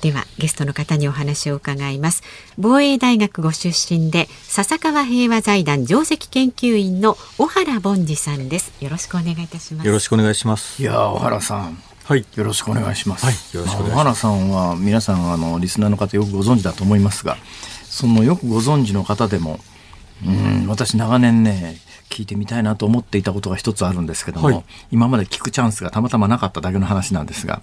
[0.00, 2.22] ではゲストの方にお話を伺います
[2.58, 10.82] 防衛大学ご出身で笹川平和財団上席研究員の小原凡司さんですよろしくお願いいたしますよろしくお願いします。
[10.82, 11.78] いやー小原さん。
[12.04, 12.26] はい。
[12.34, 13.24] よろしくお願いします。
[13.24, 17.38] はいよろしくお願いします小原さんは皆さんあのリスナーの方よくご存知だと思いますが、
[17.84, 19.58] そのよくご存知の方でも、
[20.24, 21.78] うん私長年ね
[22.10, 24.64] 聞いてみたいなと思っていたことが一つあるんですけども、はい。
[24.92, 27.62] 今まで聞くチャンスがたまたまなかっただけの話なんですが、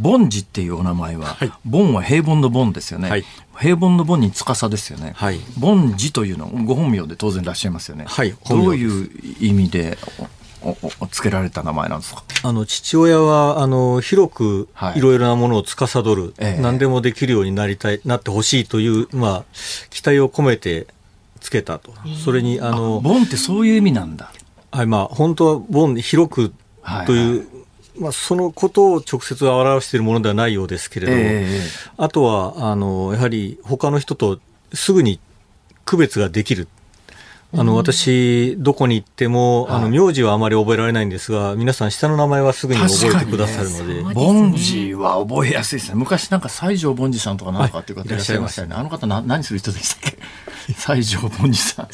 [0.00, 1.52] 凡司っていうお名前は、はい。
[1.68, 3.10] 凡は平凡の凡ですよね。
[3.10, 3.24] はい。
[3.58, 5.14] 平凡の凡に司ですよね。
[5.16, 5.40] はい。
[5.60, 8.04] 凡司というのご本名で当然いらっしゃいますよね。
[8.06, 8.36] はい。
[8.48, 9.98] どういう意味で
[10.62, 12.22] おおつけられた名前なんですか？
[12.44, 15.00] あの父親はあの広くい。
[15.00, 19.44] ろいろなものを司る、はい、何でもできるようになりたいなってほしいという、まあ、
[19.90, 20.86] 期待を込めて
[21.38, 21.92] つけたと、
[22.24, 24.32] それにあのボンってそういう意味なんだ。
[24.70, 26.52] はいまあ、本当はボン広く
[27.06, 27.46] という、はいはい
[27.98, 34.38] まあ、そのことを直接表しているものではないようですけれど、えー、あとはあのやはり他の人と
[34.72, 35.20] すぐに
[35.84, 36.68] 区別ができる。
[37.56, 44.14] あの、私、どこに行っても、あの、名字はあまり覚えられないんですが、皆さん下の名前はすぐに覚えてくださるので。
[44.14, 45.94] 凡司は覚えやすいですね。
[45.94, 48.74] 昔なんか西条凡司さんとかなんかっていう方いらっしゃいましたよね。
[48.74, 50.18] あの方な、何する人でしたっけ？
[50.76, 51.88] 西条凡司さん。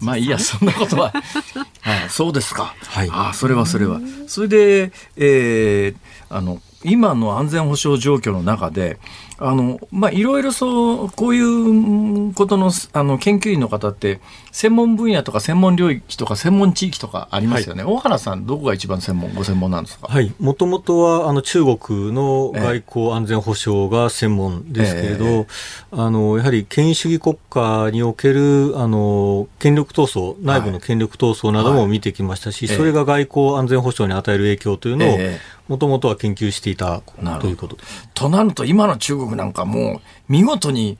[0.00, 1.12] まあいいや、そんなことは。
[1.80, 2.74] はい、そうですか。
[2.86, 3.08] はい。
[3.10, 4.00] ああ、それはそれは。
[4.26, 8.98] それで、えー、あの、今の安全保障状況の中で、
[9.38, 14.20] あの、まあ、いろいろそう、こういうことの、あの、研究員の方って、
[14.52, 17.82] 専門分野とか専門領域とか専門地域とかありますよね。
[17.82, 20.06] はい、大原さん、どこが一番専門、ご専門なんですか？
[20.08, 20.32] はい。
[20.38, 25.46] もともとは、あの、中国の外交安全保障が専門ですけれど、えー、
[25.90, 37.00] あの、やはり権威主義国家における、あの、権力闘争、内部の権力闘争なども見てきましたし、はい、それが外交安全保障に与える影響というのを、えーもともとは研究していた
[37.40, 37.78] ということ
[38.12, 40.98] となると、今の中国なんかもう、見事に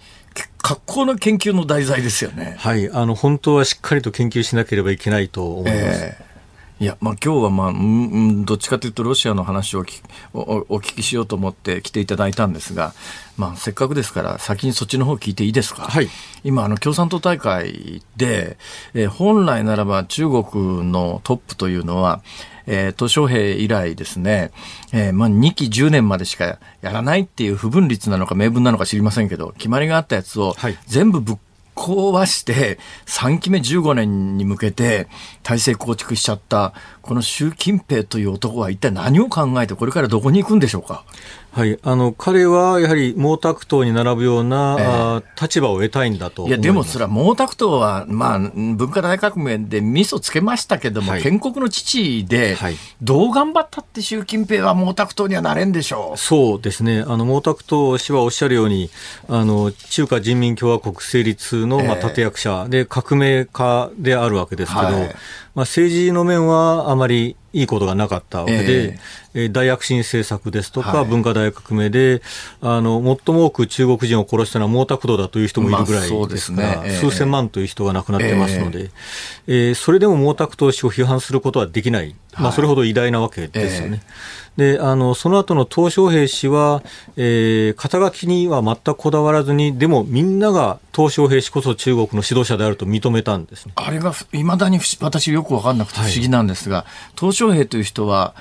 [0.58, 2.56] 格好の研究の題材ですよね。
[2.58, 6.04] はい、あの本当はしっかりと研究しなければいけないと思います。
[6.04, 6.34] えー
[6.80, 9.86] いや、まあ、今日は、まあ、うん、どっちかというとロシアの話を
[10.32, 12.94] おお聞きしようと思って来ていただいたんですが、
[13.36, 16.08] まあ、せっかくですから先にそっちの方聞いていいですか、はい、
[16.42, 18.58] 今あの共産党大会で、
[18.92, 22.22] えー、本来ならば中国のトップというのは
[22.66, 24.50] えー、鄧小平以来ですね、
[24.92, 30.54] えー、まあ2期10年までしかやらないっていう不分率なのか明文なのか知りませんけど、決まりがあったやつを
[30.86, 31.36] 全部ぶっ
[31.76, 35.08] 壊して、3期目15年に向けて
[35.42, 36.72] 体制構築しちゃった、
[37.02, 41.04] この習近平という男は一体何を考えて、これからどこに行くんでしょうか？
[41.54, 56.18] はい、あの彼はやはり毛沢東に並ぶような、えー、立場を得たいんだといやでもそれは毛沢東は、まあ、文化大革命で味噌つけましたけども、はい、建国の父で、はい、どう頑張ったって習近平は毛沢東にはなれんでしょう。
[56.18, 57.04] そうですね。
[57.06, 58.90] あの毛沢東氏はおっしゃるように
[59.28, 65.14] あの中華人民共和国成立の、まあ、立役者で革命家であるわけですけど、はい
[65.54, 68.98] まあ、政治の面はあまりいいことがなかったわけで、
[69.34, 72.22] えー、大躍進政策ですとか、はい、文化大革命で、
[72.60, 76.90] あの、最も多く中国人を殺したのは毛沢東だという人もいるぐらいですから、まあね。
[76.90, 78.88] えー、数千万という人が亡くなってますので、えー、
[79.68, 82.16] えー、それでも毛沢東氏を批判することはできない。
[82.36, 84.02] まあ、それほど偉大なわけですよね。
[84.56, 86.82] で、あの、その後の鄧小平氏は、
[87.16, 93.72] えー、肩書きには全くこだわらずに、でもみんなが鄧小平氏こそ中国の指導者であると認めたんですね。
[93.74, 96.86] あれが、いまだに私よくわかんなくて不思議なんですが、
[97.16, 98.34] 鄧、はい、小平という人は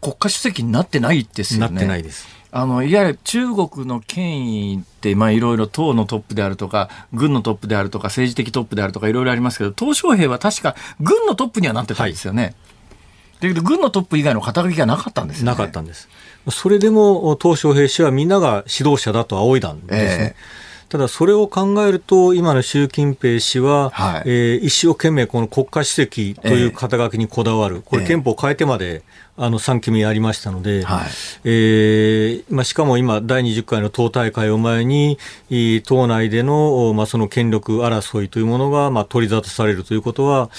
[0.00, 1.74] 国家主席になってないですよね。
[1.74, 2.36] なってないです。
[2.52, 12.42] あのいわゆる中国の権威って、まあ、いろいろ党のトップであるとか、軍のトップであるとか、政治的トップであるとか、いろいろありますけど、鄧小平は確か軍のトップにはなってたんですよね。
[12.42, 12.54] はい
[13.40, 16.08] だけど軍のトップ以外の肩書きがなかったんです、ね、なかったんです。
[16.50, 20.34] それでも、鄧小平氏はみんなが指導者だと仰いだんですね。
[20.36, 29.02] えーただそれを考えると、今の習近平氏は、はい、えー、一生懸命この国家主席という肩書きにこだわる、これ憲法を変えてまで、
[29.38, 31.06] あの3期目やりましたので、はい、
[31.44, 35.18] えー、まあ、しかも今、第20回の党大会を前に、
[35.84, 40.50] 党内での,、まあその権力争いというものが、まあ、取り沙汰されるということは、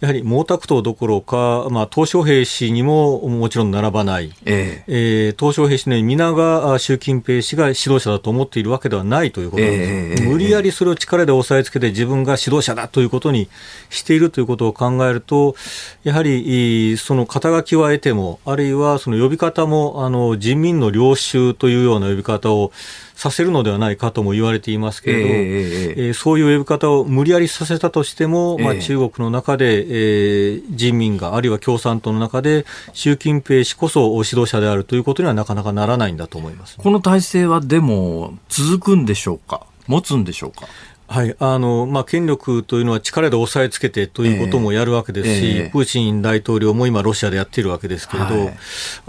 [0.00, 13.50] やはり毛沢東どころか、まあ、鄧小平氏にももちろん並ばない、えー、えー、鄧小平氏のように皆が習近平氏が指導者だと思っているわけではないということなんです、えー、無理やりそれを力で押さえつけて自分が指導者だということに
[13.90, 15.54] しているということを考えると、
[16.02, 22.70] やはりその肩書きは得ても、あるいはその呼び方もあの人民の領袖というような呼び方を
[23.14, 40.66] させるのではないかとも言われていますけれど、えー、えー、そういう呼び方を無理やりさせたとしても、まあ、中国の中で、えー、人民が、あるいは共産党の中で、習近平氏こそ指導者であるということにはなかなかならないんだと思います、この体制はでも、続くんでしょうか、持つんでしょうか？
[41.10, 41.34] はい。
[41.40, 45.66] あのまあ、権力というのは力で押さえつけてということもやるわけですし、えーえ。
[45.66, 48.54] ー、プーチン大統領も今、ロシアでやっているわけですけれど、はい、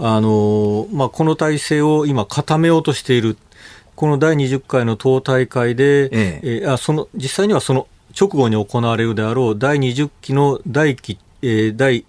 [0.00, 3.38] あのまあ、この体制を今、固めようとしている。
[3.94, 6.40] この第20回の党大会で、ええ。
[6.42, 7.86] えー、あその実際にはその
[8.18, 12.04] 直後に行われるであろう第20期の第期、えー、第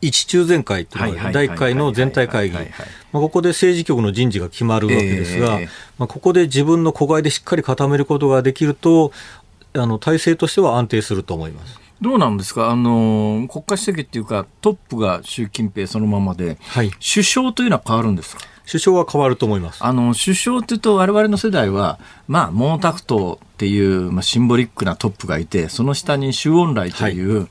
[0.00, 2.56] 一中全会というのが第1回の全体会議、
[3.12, 9.12] ここで政治局の人事が決まるわけですが、えー、まあ、ここで自分の子飼いでしっかり固めることができると、
[9.74, 11.78] あの体制としては安定すると思います。
[12.00, 12.70] どうなんですか？
[12.70, 18.42] あの国家主席っていうかトップが習近平そのままで、はい、首相というのは変わるんですか？
[18.66, 19.84] 首相は変わると思います。
[19.84, 27.48] あの首相っていうと我々の世代は、まあ、毛沢東っていう、まあ、シンボリックなトップがいてその下に周恩来という、はい、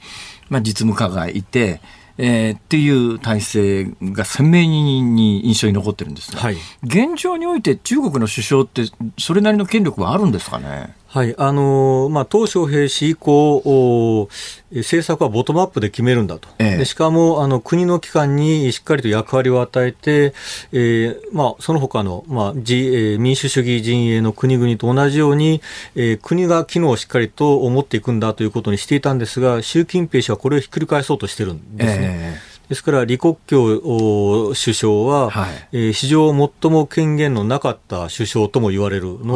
[0.49, 1.79] まあ、実務家がいて
[2.17, 8.83] えー、っていう体制が鮮明に印象に残ってるんですが、はい、現状において中国の首相って
[9.17, 10.95] それなりの権力はあるんですかね？
[11.15, 14.27] はい、あのー、まあ、鄧小平氏以降、
[14.69, 16.49] 政策はボトムアップで決めるんだと。
[16.59, 20.33] ええ、でしかも、あの、国の機関にしっかりと役割を与えて、
[20.73, 25.61] えー、まあ、その他の、まあ、自、えー、民主主義陣営の国々と同じように、
[25.95, 32.39] えー、国が機能をしっかりと持っていくんだということにしていたんですが、習近平氏はこれをひっくり返そうとしてるんですね。
[32.51, 36.29] えですから、李克強首相は、はい、えー、史上
[36.61, 39.35] 最も権限のなかった首相とも言われるの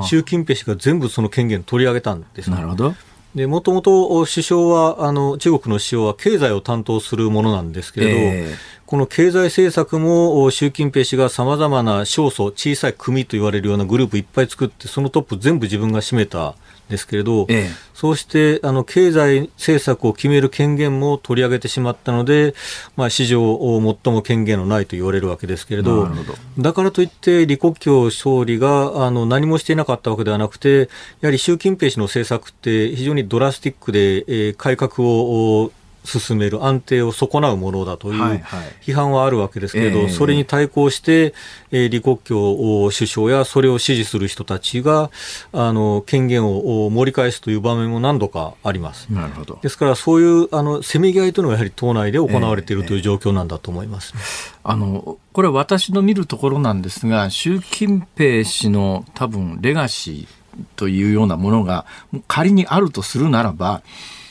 [0.00, 2.94] は、習近平氏が全部その権限取り上げたんです、ね、なるほど。
[3.34, 8.56] で、もともと首相は、あの、中国の首相は経済を担当するものなんですけれど、えー、
[8.86, 16.54] この経済政策も習近平氏がさまざまな少数、小さい組と言われるようなグループいっぱい作って、そのトップ全部自分が占めた
[16.88, 22.54] ですけれど、ええ、そうしてあの経済政策を決める権限も取り上げてしまったので、
[22.96, 23.58] まあ、史上
[24.04, 26.08] 最も権限のないと言われるわけですけれど、
[26.58, 30.88] だからといって、李克強総理があの何もしていなかったわけではなくて、
[31.20, 35.72] やはり習近平氏の政策って非常にドラスティックで、えー、改革を
[36.04, 38.22] 進める安定を損なうものだという
[38.80, 41.34] 批判はあるわけですけれど、それに対抗して、
[41.70, 45.10] えー、李克強首相やそれを支持する人たちが
[45.52, 49.08] あの権限を盛り返すという場面も何度かあります。
[49.12, 49.58] なるほど。
[49.62, 54.20] ですからそういうあのせめぎ合いというのがやはり党内で行われているという状況なんだと思います、ね、
[54.64, 60.38] あのこれは私の見るところなんですが習近平氏の多分レガシー
[60.76, 61.86] というようなものが
[62.26, 63.82] 仮にあるとするならば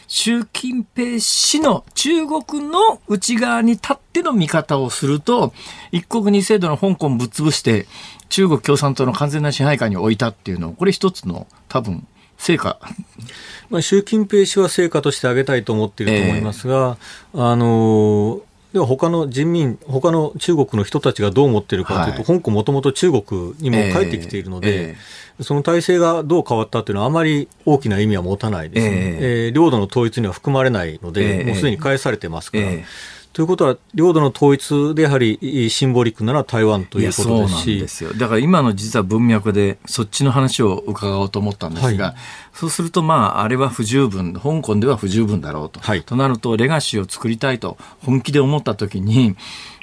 [0.08, 5.53] 習近平氏の中国の内側に立っての見方をすると、
[5.91, 7.88] 一国二制度の香港ぶっ潰して、
[8.30, 12.80] 中国共産党の完全な支配下に置いたっていうのを、これ一つの多分、成果。
[13.70, 16.97] まあ、習近平氏は成果として挙げたいと思っていると思いますが、
[17.34, 18.41] えー、あの
[18.78, 24.92] では他の人民、他の中国の人たちがどう思っているかというと、はい、香港もともと中国にも帰ってきているので、えーえ。
[24.94, 32.66] ーその体制がどう変わったというのはあまり大きな意味は持たないですね、えー、えー、領土の統一には含まれないので、えー、もうすでに返されてますから。
[33.38, 37.80] えーということは、領土の統一でやはりシンボリックなのは台湾ということですし。
[37.80, 38.12] ですよ。
[38.14, 42.16] だから今の実は文脈でそっちの話を伺おうと思ったんですが、はい、
[42.52, 45.80] そうするとまあ、あれは不十分、香港では不十分だろうと。
[45.80, 49.36] はい、となると、レガシーを作りたいと本気で思ったときに、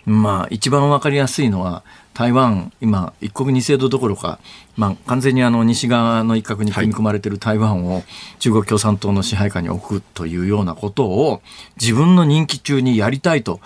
[0.04, 1.84] まあ、一番わかりやすいのは、
[2.14, 4.38] 台湾、今、一国二制度どころか、
[4.76, 8.04] まあ、完全にあの西側の一角に組み込まれている台湾を
[8.38, 11.42] 中国共産党の支配下に置くというようなことを
[11.80, 13.60] 自分の任期中にやりたいと。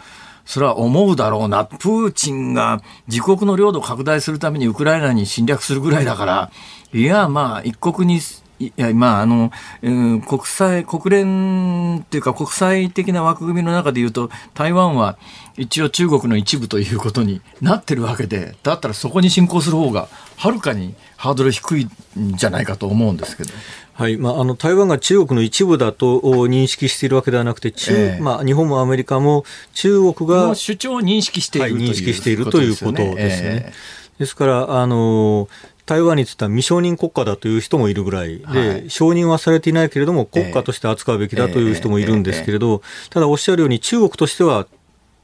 [0.46, 1.66] それは思うだろうな。
[1.66, 6.50] プーチンが自国の領土を拡大するためにウクライナに侵略するぐらいだから、
[6.94, 8.22] いや、まあ、一国に
[8.60, 9.52] いや、まあ、あの、
[9.82, 15.16] うん、国際、国連っていうか国際的な枠組みの中で言うと、台湾は
[15.56, 21.88] 一応中国の一部ということになってるわけで、だったらそこに侵攻する方が、はるかにハードル低い
[22.18, 23.50] んじゃないかと思うんですけど。
[23.94, 29.44] はいまあ、あの台湾が中国の一部だと認識しているわけではなくて、中えー、まあ、日本もアメリカも
[29.74, 33.64] 中国が主張を認識している、はい、認識しているということですね。
[33.66, 35.48] えー、ですから、あの
[35.88, 44.66] 台湾については未承認国家だという人もいるぐらいで、はい、承認はされていないけれども、国家として扱うべきだという人もいるんですけれど、ただおっしゃるように、中国としては、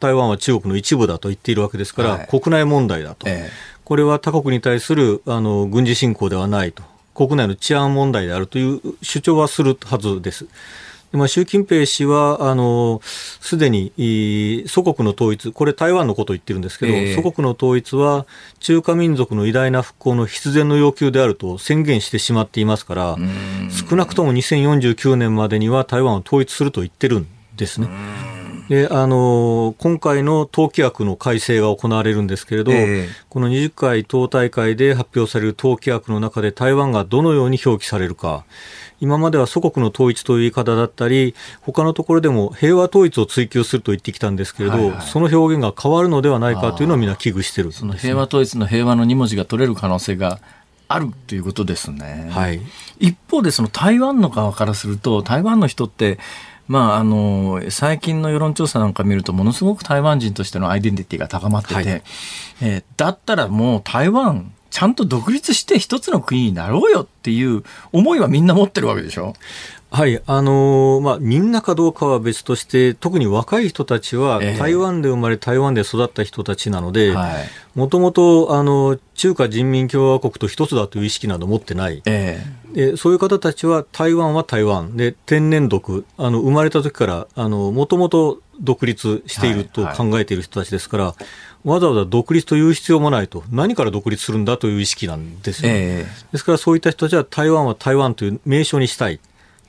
[0.01, 3.27] 台湾は中国の一部だと言っているわけですから、はい、国内問題だと、
[3.85, 6.83] これは他国に対するあの軍事侵攻ではないと、
[7.15, 10.47] 国内の治安問題であるという主張はするはずです。
[11.17, 18.27] まあ、習近平氏は、あの、すでに、祖国の統一、これ台湾のことを言ってるんですけど、えー、祖国の統一は
[18.61, 23.17] 中華民族の偉大な復興の必然の要求であると宣言してしまっていますから、
[23.89, 27.89] 少なくとも2049年までには台湾を統一すると言ってるんですね。
[28.69, 38.45] であの今回の党規約の改正が行われるんですけれど、えー、この20回党大会で発表される党規約の中で台湾がどのように表記されるか、
[39.01, 50.41] 今までは祖国の統一という言い方だったり、他のところでも平和統一を追求すると言ってきたんですけれど、はいはい、その表現が変わるのではないかというのをみんな危惧してる、ね、その平和統一の平和の2文字が取れる可能性が
[50.89, 52.29] あるということですね。
[52.31, 52.61] はい、
[52.99, 56.19] 一方でその台湾の側からすると台湾の人って
[56.67, 67.63] まあ、あの最近の世論調査なんか見るとものすごく台湾人としてのアイデンティティが高まってて、はい、えー、だったらもう台湾ちゃんと独立して一つの国になろうよっていう
[67.93, 69.35] 思いはみんな持ってるわけでしょ？
[69.93, 77.15] はい、あのー、まあ、みんなかどうかは別として、特に若い人たちは、台湾で生まれ、台湾で育った人たちなので、
[77.77, 82.03] もともと、あの、中華人民共和国と一つだという意識など持ってない。
[82.07, 82.64] えー、
[82.97, 84.97] そういう方たちは、台湾は台湾。
[84.97, 99.21] で、天然独、あの、生まれた時から、あの、もともと独立していると考えている人たちですから、はいはい、わざわざ独立という必要もないと、何から独立するんだという意識なんですよ、えー、ですからそういった人たちは台湾は台湾という名称にしたい。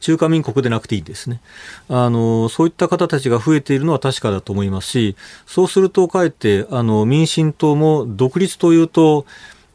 [0.01, 1.41] 中華民国でなくていいですね。
[1.89, 5.15] あの、そういった方たちが増えているのは確かだと思いますし、
[5.47, 9.25] そうするとかえって、あの、民進党も独立というと、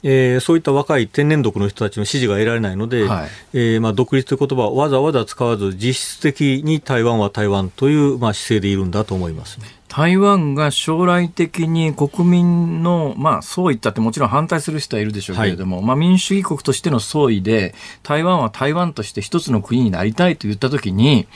[0.03, 21.29] えー、そういった若い天然独の人たちの支持が得られないので、はい、えー、まあ、独立という言葉をわざわざ使わず、実質的に台湾は台湾という、まあ、姿勢でいるんだと思います、ね、台湾が将来的に国民の、まあ、そういったってもちろん反対する人はいるでしょうけれども、はい、まあ、民主主義国としての総意で、台湾は台湾として一つの国になりたいと言ったときに、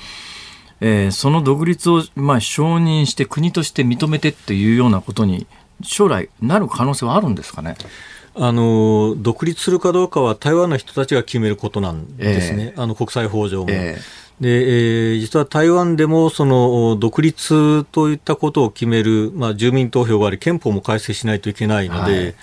[0.80, 5.46] えー、その独立を、まあ、承認して国として認めてっていうようなことに
[5.82, 7.76] 将来なる可能性はあるんですかね？
[8.36, 13.66] あの独立するかどうかは台湾の人たちが決めることなんですね、えー、あの国際法上も。
[13.70, 22.34] えーで、えー、実は台湾でもその独立といったことを決める、まあ、住民投票があり、憲法も改正しないといけないので、はい、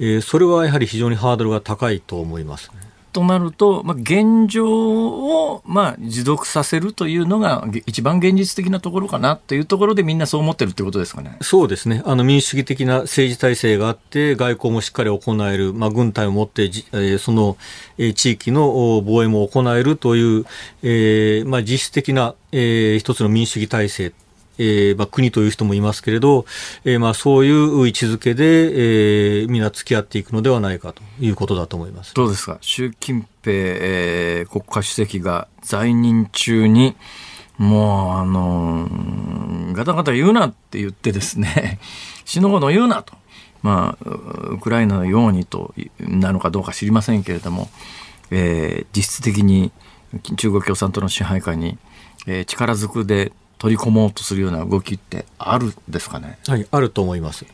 [0.00, 2.85] えー、それはやはり非常にハードルが高いと思います、ね。
[3.16, 11.38] となると、まあ、現状を、まあ、持続させるというのが一番現実的なところかなというところでみんなそう思ってるってことですかね。
[11.40, 12.02] そうですね。
[12.04, 17.56] あの民主主義的な政治体制があって、外交もしっかり行える、まあ、軍隊を持って、え、その、
[17.96, 20.44] え、地域の防衛も行えるという、
[20.82, 24.12] えーまあ、実質的な、えー、一つの民主主義体制
[24.58, 26.46] えーまあ、国という人もいますけれど、
[26.84, 32.14] えーまあ、そういう位置づけで、えー、みんな付き合っていくのではないかということだと思います。
[32.14, 36.96] どうですか、習近平、えー、国家主席が在任中に、
[37.58, 41.78] もう、あのー、ガタガタ言うなって言ってですね、
[42.24, 43.14] 死ぬほど言うなと、
[43.62, 44.08] まあ、
[44.50, 47.68] ウクライナのようにとなのかどうか知りませんけれども、
[48.30, 49.72] えー、実質的に
[50.36, 51.78] 中国共産党の支配下に、
[52.26, 56.38] えー、力ずくで取り込もうとするような動きってあるんですかね？
[56.46, 57.46] はい、あると思います。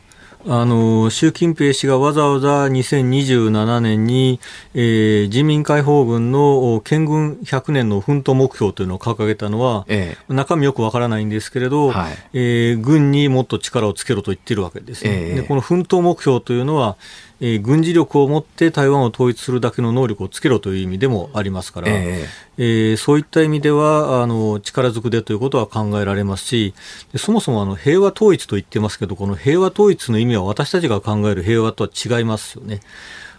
[0.45, 4.41] あの習近平氏がわざわざ2027年に、
[4.73, 16.97] えー、人民解放軍の建軍100年の奮闘目標というのを掲げたのは、ええ、中身よくわからないんですけれど、はい、えー、軍にもっと力をつけろと言っているわけですね、え、でこの奮闘目標というのは、
[17.41, 26.73] えー、軍事力を持って台湾を統一するだけの能力をつけろという意味でもありますから、えー、えー、そういった意味ではあの力ずくでということは考えられますし
[27.15, 32.81] そもそもあの平和統一と言ってますけどこの平和統一の意味は私たちが考える平和とは違いますよね。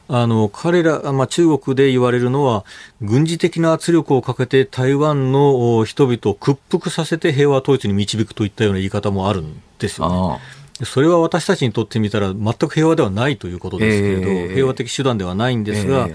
[0.07, 2.65] あの彼ら、まあ、中国で言われるのは
[3.01, 10.41] 軍事的な圧力をかけて台湾の人々を屈服させて平和統一に導くといったような言い方もあるんですよね。
[10.83, 16.14] それは私たちにとってみたら全く平和ではないということですけれど、えー、平和的手段ではないんですが、えー、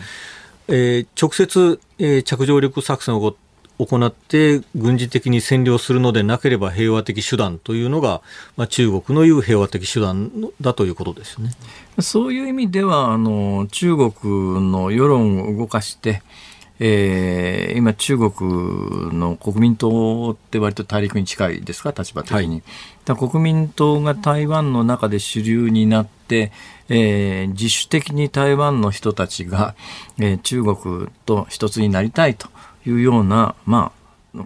[0.67, 3.35] えー、直接、えー、着上陸作戦を
[3.79, 8.21] 行って軍事的に占領するのでなければ平和的手段というのが、
[8.57, 10.29] まあ、中国の言う平和的手段
[10.59, 11.51] だということですね。
[11.99, 14.11] そういう意味ではあの中国
[14.69, 16.21] の世論を動かして
[16.79, 22.63] えー、今、中国の国民党って割と大陸に近いですか、立場的に。
[23.05, 26.51] はい、国民党が台湾の中で主流になって、
[26.87, 29.75] えー、自主的に台湾の人たちが、
[30.19, 32.47] えー、中国と一つになりたいと
[32.85, 33.98] いうような、まあ、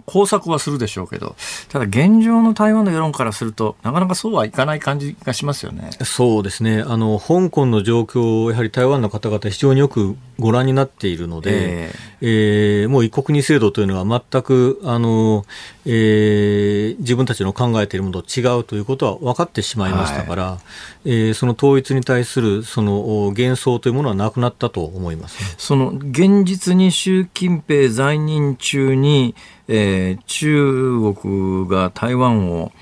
[0.06, 1.36] 工作はするでしょうけど、
[1.68, 5.90] ただ現状の台湾の世論からすると、なかなかそうはいかない感じがしますよね。
[6.04, 6.82] そうですね。
[6.86, 15.44] あの、香港の状況をやはり台湾の方々非常によくご覧になっているので、えー、えー、もう一国二制度というのは全く、あの、
[15.86, 20.58] えー、自分たちの考えているものと違うということは分かってしまいましたから、は
[21.04, 29.34] い、えー、その統一に対するその幻想というものはなくなったと思います、ね、その現実に習近平在任中に、
[29.68, 32.72] えー、中国が台湾を、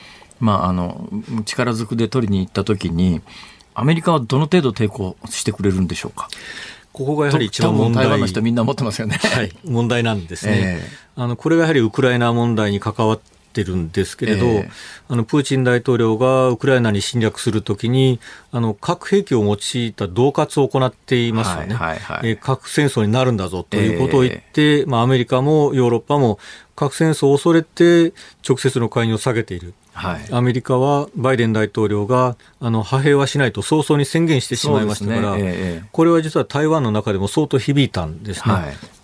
[0.40, 1.08] まあ、あの
[1.44, 3.20] 力ずくで取りに行ったときに、
[3.74, 6.28] アメリカはどの程度抵抗してくれるんでしょうか？
[6.92, 8.04] ここがやはり一番問題。
[8.04, 9.16] 台湾の人みんな持ってますよね。
[9.16, 10.80] はい、問題なんですね。
[10.82, 13.20] えー、あの、これがやはりウクライナ問題に関わっ
[13.52, 14.70] てるんですけれど、えー、
[15.08, 18.18] あのプーチン大統領がウクライナに侵略するときに
[18.50, 26.38] あの核兵器を用いた恫喝を行っていますよね、はいはいはい、えー、核戦争になるんだぞということを言って、えー、まあ、アメリカもヨーロッパも
[26.74, 28.12] 核戦争を恐れて
[28.46, 29.74] 直接の介入を下げている。
[29.94, 35.40] はい、アメリカはバイデン大統領があの派兵はしないと早々に宣言してしまいましたから、ね。
[35.42, 38.54] えー、これは実は台湾の中でも相当響いたんですね。
[38.54, 39.01] はい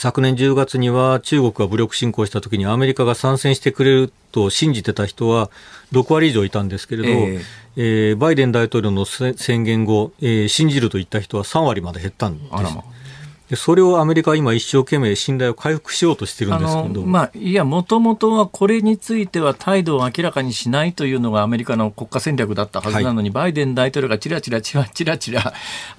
[0.00, 5.50] 昨年10月には中国が武力侵攻した時にアメリカが参戦してくれると信じてた人は
[5.90, 7.40] 6割以上いたんですけれど、えー、
[7.76, 12.48] えー、バイデン大統領の宣言後、えー、信じると言った人は3割まで減ったんです。
[13.50, 17.02] でそれをアメリカは今一生懸命信頼を回復しようとしてるんですけど。
[17.02, 25.54] まあ、いや、もともとはこれについては態度を明らかにしないというのがアメリカの国家戦略だったはずなのに、はい、バイデン大統領がちらちらちらちらちら、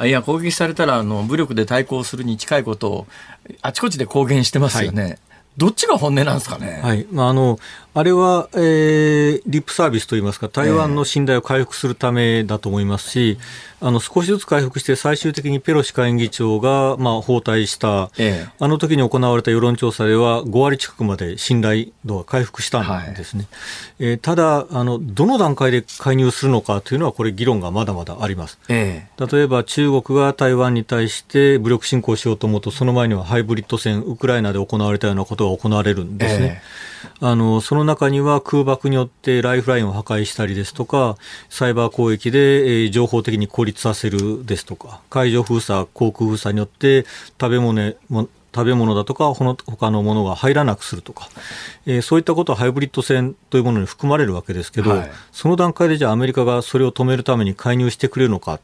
[0.05, 3.07] いや、攻撃されたらあの武力で対抗するに近いことを
[3.61, 5.03] あちこちで公言してますよね。
[5.03, 5.19] はい
[5.57, 6.79] どっちが本音なんですかね？
[6.81, 7.05] はい。
[7.11, 7.59] まあ、あの、
[7.93, 23.47] あれは、えー、リップサービスといいますか、台湾の信頼を回復するためだと思いますし、えー、あの、少しずつ回復して、最終的にペロシ下院議長が、まあ、包帯した、えー、あの時に行われた世論調査では、5割近くまで信頼度が回復したんですね。
[23.99, 28.59] はい、えー、ただ、あの、どの段階で介入するのかというのは、これ、議論がまだまだあります。
[28.67, 36.61] えー、例えば、中国が台湾に対して武力侵攻しようと思うと、その前にはハイブリッド戦、ウクライナで行われたようなことが行われるんですね。
[37.21, 41.17] えー、あの、その中には空爆によってライフラインを破壊したりですとか、
[41.49, 47.05] サイバー攻撃で、えー、情報的に孤立させるですとか、海上封鎖、航空封鎖によって
[47.39, 47.93] 食べ物
[48.53, 51.29] 食べ物だとか、他のものが入らなくするとか、
[51.85, 58.59] えー、そういったことはハイブリッド戦というものに含まれるわけですけど、はい、その段階でじゃあアメリカがそれを止めるために介入してくれるのか、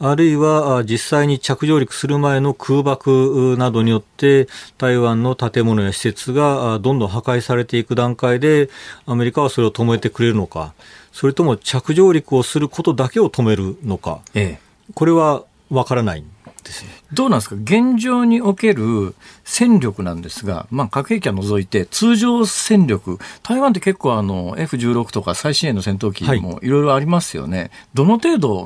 [0.00, 4.46] あるいは実際に着上陸する前の空爆などによって
[4.76, 8.70] 台湾の建物や施設がどんどん破壊されていく段階で
[9.06, 10.72] アメリカはそれを止めてくれるのか。
[11.12, 14.60] それとも着上陸をすることだけを止めるのか、ええ、
[14.94, 16.22] これは分からない
[16.62, 16.90] ですね。
[17.12, 17.56] どうなんですか？
[17.56, 27.58] 現状における戦力なんですが、まあ、核兵器は除いて通常戦力、台湾って結構あの F16 とか最新鋭の戦闘機もいろいろありますよね。
[27.58, 28.64] はい、どの程度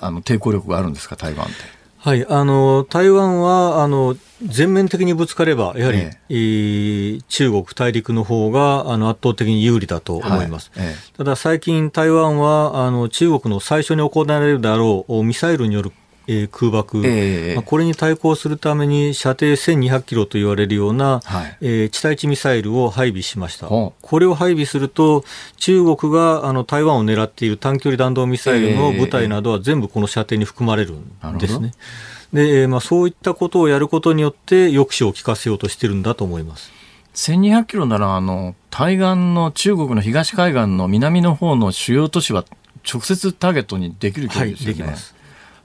[0.00, 1.54] あの抵抗力があるんですか、台湾って。
[1.98, 10.72] はい、あの台湾はあの全面的にぶつかれば、やはり、ええ中国大陸の方があの圧倒的に有利だと思います。
[10.74, 15.92] はいえ、ただ最近台湾はあの中国の最初に行われるであろうミサイルによる
[16.26, 23.66] えー、空爆、えー、まあ、これに対抗するために射程1200キロと言われるような、はい、えー、地対地ミサイルを配備しました。
[23.66, 25.24] これを配備すると、
[25.56, 31.72] 中国があの台湾を狙っている短距離弾道ミサイルの部隊などは全部この射程に含まれるんですね。
[32.32, 36.72] で、まあ、そういったことをやることによって抑止を効かせようとしてるんだと思います。
[37.14, 42.44] 1200キロなら、あの、対岸の中国の東海岸の南の方の主要都市は
[42.90, 44.72] 直接ターゲットにできる距離ですよね。
[44.72, 45.14] はい、できます。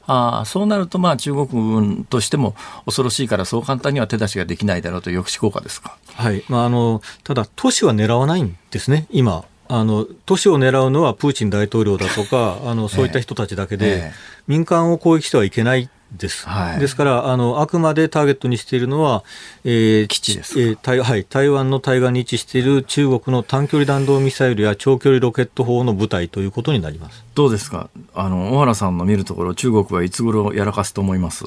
[0.07, 2.55] あそうなると、まあ、中国軍としても
[2.85, 5.97] 恐ろしいから、そう簡単には手出しができないだろうという抑止効果ですか？
[6.15, 9.43] はいまあ、あのただ、都市は狙わないんですね、今。
[9.69, 14.13] あの都市を狙うのはプーチン大統領だとか、あのそういった人たちだけで、ええ、
[14.47, 16.47] 民間を攻撃してはいけないです。
[16.47, 19.23] はい、ですからあの、あくまでターゲットにしているのは、
[19.65, 27.23] えー、基地です、えー台はい、台湾の対岸に位置している中国の短距離弾道ミサイルや長距離ロケット砲の部隊ということになります。
[27.35, 27.89] どうですか？
[28.15, 31.45] あの、小原さんの見るところ、中国はいつ頃やらかすと思います？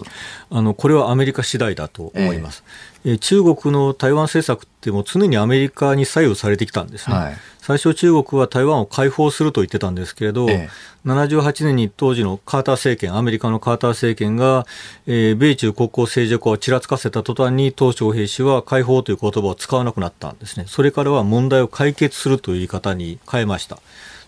[0.50, 2.62] あのこれはアメリカ次第だと思います。
[3.04, 7.16] えー、中国の台湾政策っても常にアメリカに左右されてきたんですね。
[7.16, 10.68] はい最初中国は台湾を解放すると言ってたんですけれど、ええ、
[11.04, 14.66] 78年に当時のカーター政権、アメリカのカーター政権が、
[15.06, 20.64] えー、米中国交正常化をちらつかせた途端に、鄧小平氏は解放という言葉を使わなくなったんですね。
[20.68, 23.78] それからは問題を解決するという言い方に変えました。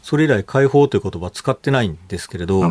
[0.02, 2.62] それ以来、解放という言葉は使ってないんですけれど、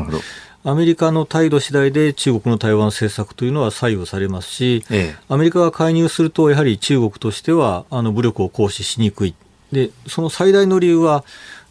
[0.64, 9.34] アメリカの態度次第で中国の台湾政策というのは左右されますし、ええ、アメリカが介入すると、やはり中国としてはあの武力を行使しにくい。
[9.72, 11.24] で、その最大の理由は、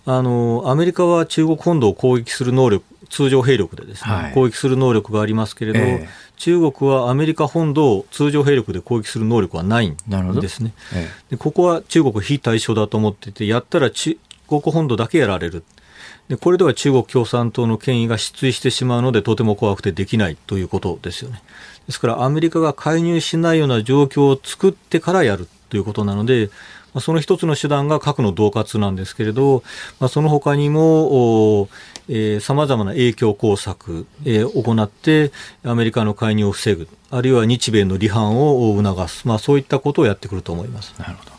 [0.06, 9.96] あの、アメリカは中国本土を攻撃する能力、通常兵力でですね、はい、攻撃する能力がありますけれど、えー、中国はアメリカ本土を通常兵力で攻撃する能力はないん
[10.40, 10.72] ですね。
[10.94, 14.16] えー、でここは中国非対称だと思ってて、やったら中
[14.48, 15.64] 国本土だけやられる。
[16.28, 21.42] でこれでは中国共産党の権威が失墜してしまうので、とても怖くてできないということですよね。
[21.86, 26.50] ですから、アメリカが介入しないような状況を作ってからやるということなので、
[26.98, 29.62] その一つの手段が核の恫喝なんですけれど、
[30.00, 31.68] まあ、その他にも、
[32.40, 35.30] さまざまな影響工作、えー、行って、
[35.64, 40.94] アメリカの介入を防ぐ、あるいは日米の離反を促す、まあ、そういったことをやってくると思います。
[40.98, 41.30] なるほど。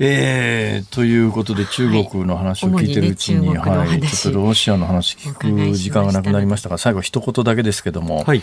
[0.00, 8.42] えー、ということで中国の話を聞いてるうちに、はい、ね、はい、ちょっとロシアの話聞く時間がなくなりましたが最後一言だけですけども、はい、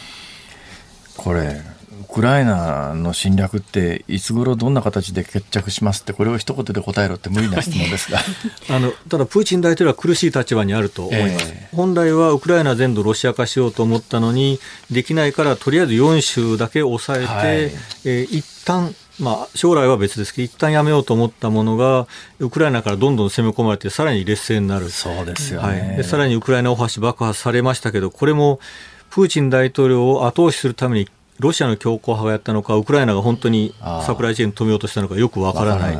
[1.15, 1.74] これウ
[2.15, 8.19] クライナの侵略っていつ頃どんな形で決着しますってこれを一言で答えろって無理な質問ですが。
[8.73, 17.47] あのただプーチン大統領は苦しい立場にあると思います、えー、本来はウクライナ全土ロシア化しようと思ったのにできないからとりあえず4州だけ抑えて、はい、
[18.05, 22.05] えー、一旦まあ、将来は別ですけど、一旦やめようと思ったものが、
[22.39, 24.89] ウクライナからどんどん攻め込まれて、さらに劣勢になる。
[24.89, 28.59] そうですよ、ね、はい、でさらにウクライナ大橋爆破されましたけど、これも
[29.15, 31.07] プーチン大統領を後押しするために
[31.39, 33.73] ロシアの強硬派がやったのか、ウクライナが本当に
[34.05, 35.95] サプライチェーン止めようとしたのかよくわからない。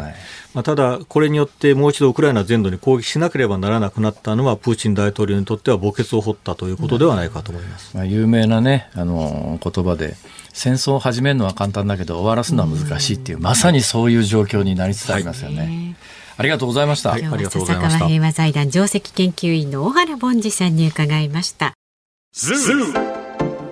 [0.54, 10.16] まあ、ただ、これによってもう一度ウクライナ全土に攻撃しなければならなくなったのは、プーチン大統領にとっては墓穴を掘ったということではないかと思います、まあ、有名な、ね、あの言葉で、
[10.54, 15.58] 戦争を始めるのは簡単だけど、終わらすのは難しいっていう、まさにそういう状況になりつつありますよね。
[15.58, 15.96] はい
[16.38, 17.12] ありがとうございました。
[17.12, 18.08] はい、ありがとうございました。
[18.08, 21.74] 平和財団上席研究員の小原凡司さんに伺いました。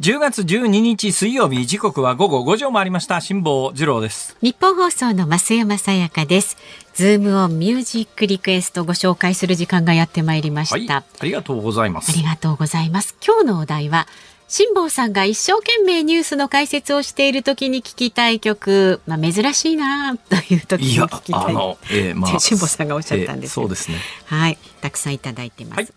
[0.00, 3.20] 10月12日水曜日時刻は午後5時を回りました。
[3.20, 4.36] 辛坊治郎です。
[4.40, 6.56] 日本放送の増山さやかです。
[6.94, 12.12] ズームオンミュージックリクエストご紹介する時間がやってまいりました、はい、ありがとうございます。
[12.12, 13.16] ありがとうございます。
[13.26, 14.06] 今日のお題は
[14.46, 21.52] 辛坊さんが一生懸命ニュースの解説をしている時に聞きたい曲、まあ、珍しいなという時に聞きたい。
[21.52, 23.98] いやえーまあ、 辛坊さんがおっしゃったんです、えー、そうですね。
[24.26, 25.88] はいたくさんいただいてます、はい、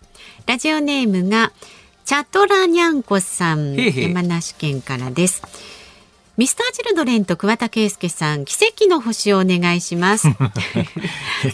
[0.46, 1.52] ラジオネームが
[2.04, 5.42] チャトラニャンコさん山梨県からです。
[6.36, 10.26] ミスターチルドレンと桑田佳祐さん奇跡の星をお願いします。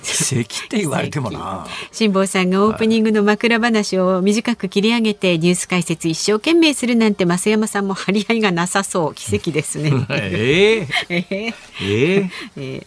[0.02, 1.66] 奇跡って言われてもな。
[1.92, 9.14] 辛坊さんがオープニングの枕話を短く切り上げてニュース解説一生懸命するなんて増山さんも張り合いがなさそう。
[9.14, 9.90] 奇跡ですね。
[10.08, 12.86] えー、えー、 えー、え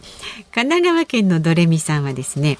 [0.52, 2.58] 神奈川県のドレミさんはですね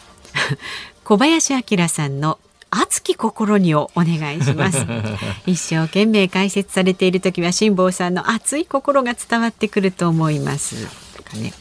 [1.05, 2.39] 小林明さんの
[2.75, 4.79] 熱き心にをお願いします。
[5.47, 10.89] 一生懸命解説されている時は辛坊さんの熱い心が伝わってくると思います。
[11.35, 11.53] ね。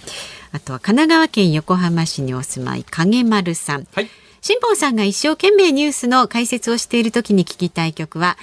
[0.54, 4.10] あとは神奈川県横浜市にお住まい影丸さん、はい、
[4.42, 8.38] 辛坊さんが一生懸命ニュースの解説をしている時に聞きたい曲は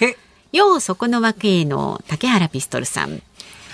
[0.52, 3.22] ようそこの枠への竹原ピストルさん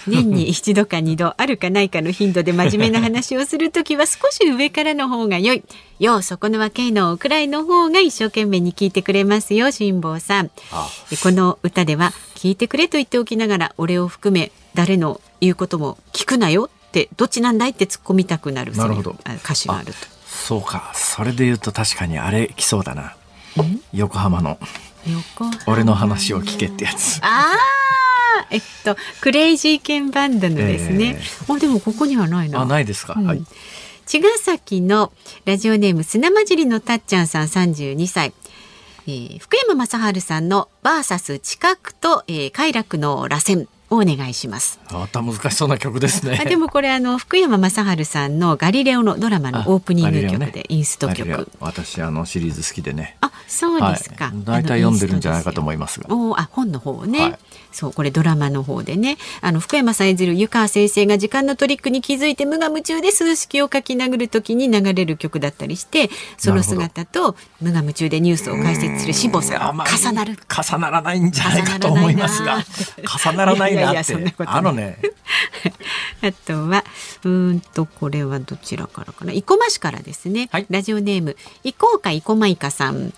[0.09, 5.63] 年に一度か二度あるかないかの頻度で真面目な話をするときは少し上からの方が良い。
[6.01, 10.51] ようそこのわけのくらいの方が一生懸命に聞いてくれますよ辛坊さん。
[11.23, 19.17] この歌では聞いてくれと言っておきながら俺を含め誰の言うことも聞くなよってどっちなんだいって突っ込みたくなるなるほど。
[19.45, 19.95] 歌詞があると。
[20.27, 20.93] そうか。
[20.95, 23.15] それで言うと確かにあれ来そうだな。
[23.93, 24.59] 横浜の。
[25.67, 27.21] 俺の話を聞けってやつ。
[27.23, 28.04] ああ
[28.51, 32.61] えっとクレイジーケンバンドのですね、えー、あでもここにはないな。
[32.61, 33.45] あないですか、うん、はい。
[34.07, 35.13] 茅ヶ崎の
[35.45, 38.35] ラジオネーム砂混じりのたっちゃんさん32歳、
[39.07, 43.67] えー、福山雅治さんのバーサス近くと、えー、快楽の螺旋。
[43.91, 44.81] をお願いします。
[44.91, 46.39] また難しそうな曲ですね。
[46.45, 51.49] でもこれあの福山雅治さんのガリレオのドラマのオープニング曲で、インスト曲。
[51.61, 53.17] 私あのシリーズ好きでね。
[53.21, 54.33] あ、そうですか。
[54.35, 56.07] 大、体、読んでるんじゃないかと思いますが。
[56.15, 57.39] おあ本の方ね、はい、
[57.75, 59.19] そうこれドラマの方でね。
[59.41, 66.09] あの福山さん演じる湯川先生が時間のトリックに気づいて無我夢中で数式を書き殴る時に流れる曲だったりして
[66.39, 69.75] その姿と無我夢中でニュースを解説する志保さん。
[69.75, 70.39] 重なる。
[70.49, 72.65] 重ならないんじゃないかと思いますが
[73.27, 73.75] 重ならない。
[73.75, 74.15] なって。
[74.47, 74.99] あのね
[76.23, 76.85] あとは
[77.25, 79.33] うんとこれはどちらからかな。
[79.33, 83.13] 生駒市からですね、はい、ラジオネームいこうか生駒いかさん。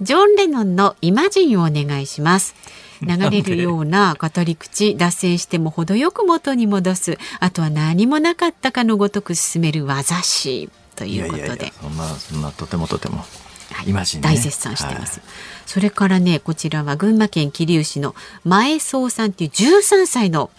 [0.00, 2.54] ジョン・レノンのイマジンをお願いします
[3.02, 13.24] 流れるような語り口脱線しても程よく元に戻すあとは何もなかったかのごとく進める技師ということでそんなそんなとてもとても。
[13.72, 15.28] はい、ね、大絶賛してます、はい、
[15.64, 20.50] それからねこちらは群馬県桐生市の前総さんっていう13歳の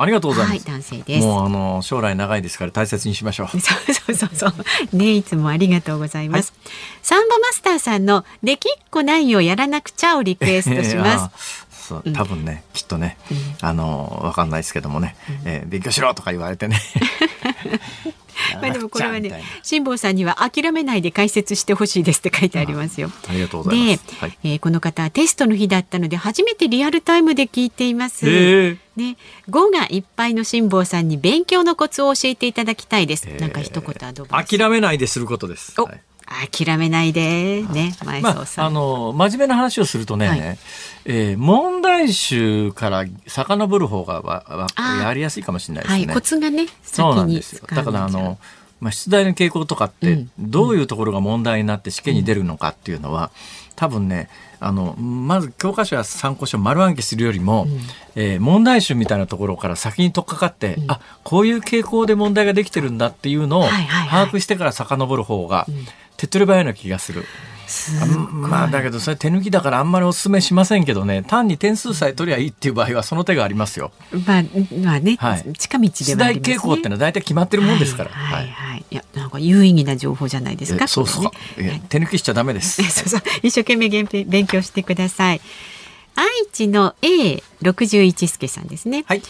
[0.00, 0.70] ありがとうございます。
[0.70, 1.26] はい、男性です。
[1.26, 3.48] もうあの将来長いですから大切にしましょう。
[3.60, 4.96] そうそうそうそう。
[4.96, 6.54] ねいつもありがとうございます。
[6.64, 6.70] はい、
[7.02, 11.66] サンボマスターさんのできっこないをやらなくちゃをリクエストします。
[11.90, 16.80] そう多分ね、うん、きっとね、うん、あのわかんないですけどもね、うん、えー、勉強しろとか言われてね
[18.62, 23.10] まあでもこれはね辛坊さんには諦めないで解説してほしいですって書いてありますよ。
[23.28, 24.06] ありがとうございます。
[24.06, 28.24] で、はい、えー、この方はテストの日だったので初めてリアルタイムで聞いています。
[28.96, 29.16] ね、
[29.48, 33.26] 語がいっぱいの辛坊さんに勉強のコツを教えていただきたいです。
[33.26, 34.58] なんか一言アドバイス。
[34.58, 35.78] 諦めないですることです。
[35.80, 40.58] はい諦めないでね、前まあ、あの真面目な話をするとね、はい、
[41.04, 44.66] えー、問題集から遡る方がわわ
[45.02, 46.06] やりやすいかもしれないですね。
[46.06, 47.66] はい、コツがねそうなんですよ。
[47.68, 48.38] だからあの
[48.80, 53.30] まあ、出題の傾向とかってどういうところが問題になって試験に出るのかっていうのは、
[53.76, 54.28] 多分ね
[54.58, 57.78] あのまず教科書や参考書を丸暗記するよりも、うん、
[58.14, 65.66] えー、問題集みたいなところから先に取っかかって、うん、あこういう傾向で問題ができてるんだっていうのを把握してから遡る方が、
[66.20, 67.24] 手っ取り早いな気がする。
[68.30, 73.92] まあだけどそれ手抜きだからあんまりお勧めしませんけどね単に点数さえ取りゃいいっていう場合はその手がありますよ。
[74.26, 74.42] まあ
[74.82, 76.56] まあね、はい、近道ではありますね。
[76.56, 78.10] 傾向ってのは大体決まってるもんですから。
[78.10, 80.88] はい、はい、はい、いやなんか有意義な情報じゃないですか。
[80.88, 82.82] そうそう、ね、手抜きしちゃダメです。
[82.90, 83.88] そうそう一生懸命
[84.24, 85.40] 勉強してください。
[86.16, 89.04] 愛知の A61 助さんですね。
[89.06, 89.22] はい。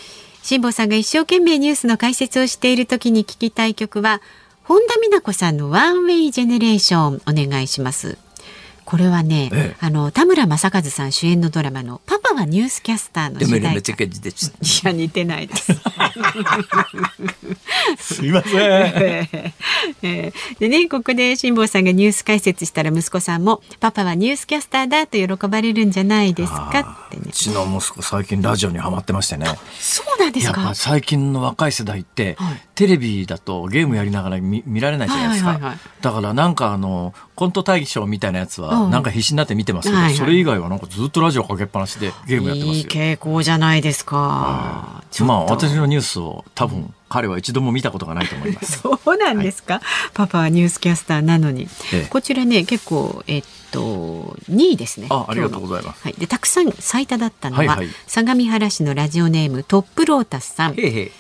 [0.43, 4.23] 辛坊さんが一生懸命ニュースの解説をしている時に聞きたい曲は
[4.71, 8.17] 本田美奈子さんのワンウェイジェネレーションお願いします。
[8.91, 13.73] これはね、ええ、あの田村正和さん主演のドラマのパパはニュースキャスターの時代。
[13.73, 13.77] い
[14.85, 15.73] や似てないです。
[17.99, 18.53] すいません。
[20.03, 27.23] えー、でねここで辛坊さんがニュース解説したら息子さんもパパはニュースキャスターだと喜ばれるんじゃないですかってね。
[27.29, 29.47] うちの息子最近ラジオにハマってましてね。
[29.79, 30.75] そうなんですか。
[30.75, 35.77] 最近の若い世代って、はい、テレビだとゲームやりながら見見られないじゃないですか。
[36.01, 42.75] だからなんかあのコント大賞みたいなやつはなんか必死になって見てますけど、はいはい、それ以外はなんかずっとラジオかけっぱなしでゲームやってますよ。
[42.75, 44.19] いい傾向じゃないですか。
[44.19, 48.81] はい、まあ私のニュースを多分彼は一度も見たことがないと思います。
[48.85, 49.83] そうなんですか、はい、
[50.13, 51.67] パパはニュースキャスターなのに。
[51.95, 55.07] ええ、こちらね結構えっと2位ですね。
[55.09, 56.03] あありがとうございます。
[56.03, 60.75] はい、でたくさん最多だったのは、はいはい、相模原市のラジオネームトップロータスさん。
[60.75, 61.11] へへ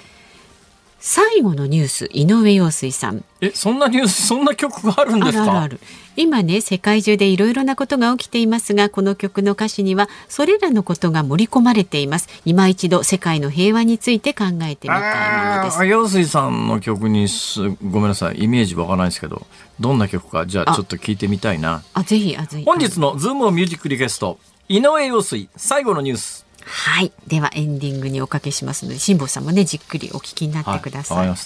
[1.01, 5.67] 最後のニュース井上陽水さんえそんなニュースそんな曲があるんですか？
[6.21, 19.47] 今ね世界中でいろいろなことが起きていますがこの曲の歌詞にはそれらのことが盛り込まれています今一度世界の平和について考えてみたいものです陽水さんの曲にすごめんなさいイメージわからないですけど
[19.81, 27.11] どんな曲かじゃあちょっと聞いてみたいなあぜひあぜひ本日のズームミュージックリクエスト井上陽水最後のニュースはい。
[27.27, 31.29] ではエンディングにおかけしますので、辛坊さんもね、じっくりお聞きになってください。
[31.29, 31.37] はい、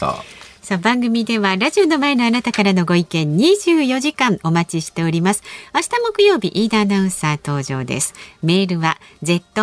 [0.65, 5.43] さあ番組ではラジオの前のあなたからのご意見24時間お待ちしております。
[5.75, 8.15] 明日木曜日飯田アナウンサー登場です。
[8.43, 9.59] メールは zoom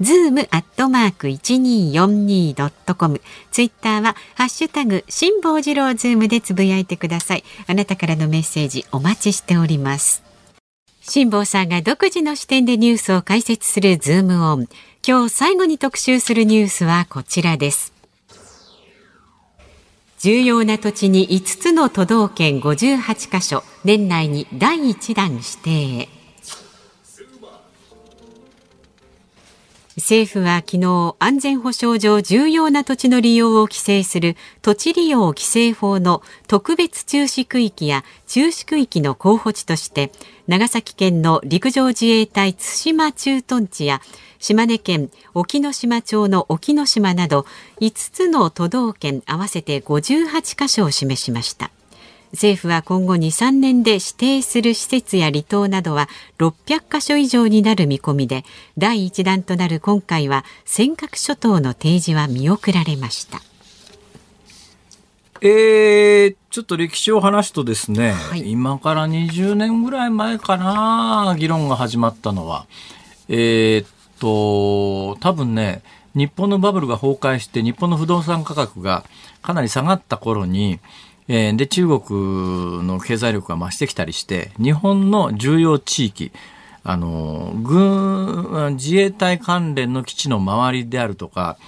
[0.00, 3.20] zoom アットマーク 1242.com
[3.52, 7.44] ツイッターはハッシュタグ辛坊治郎ズームでつぶやいてください。
[7.68, 10.24] あなたからのメッセージお待ちしております。
[11.02, 14.66] 辛坊さんが独自の視点でニュースを解説するズームオン。
[15.06, 17.96] 今日最後に特集するニュースはこちらです。
[20.18, 26.18] 重要な土地に5つの都道県58カ所、年内に第1弾指定。
[29.98, 40.12] 政府は昨日安全保障上重要な土地の利用を規制する土地利用規制法の特別注視区域や注視区域の候補地として
[40.46, 44.00] 長崎県の陸上自衛隊対馬駐屯地や
[44.38, 47.46] 島根県沖ノ島町の沖ノ島など
[47.80, 51.70] 5つの都道県合わせて58カ所を示しました。
[52.32, 56.08] 政府は今後2、3年で指定する施設や離島などは
[56.38, 58.44] 600カ所以上になる見込みで
[58.76, 63.40] 第1弾となる今回は尖閣諸島の提示は見送られました。
[65.40, 72.66] えー、ちょっと歴史を話すとですね、はい、今から20年ぐらい前かな議論が始まったのは。
[73.28, 73.88] えー、っ
[74.18, 75.82] と多分ね
[76.14, 79.04] 日本のバブルが崩壊して日本の不動産価格が
[79.42, 80.80] かなり下がった頃に
[81.28, 86.32] えー、で、中国の経済力が増してきたりして、日本の重要地域、
[86.82, 91.58] あの、軍、自衛隊関連の基地の周りであるとか、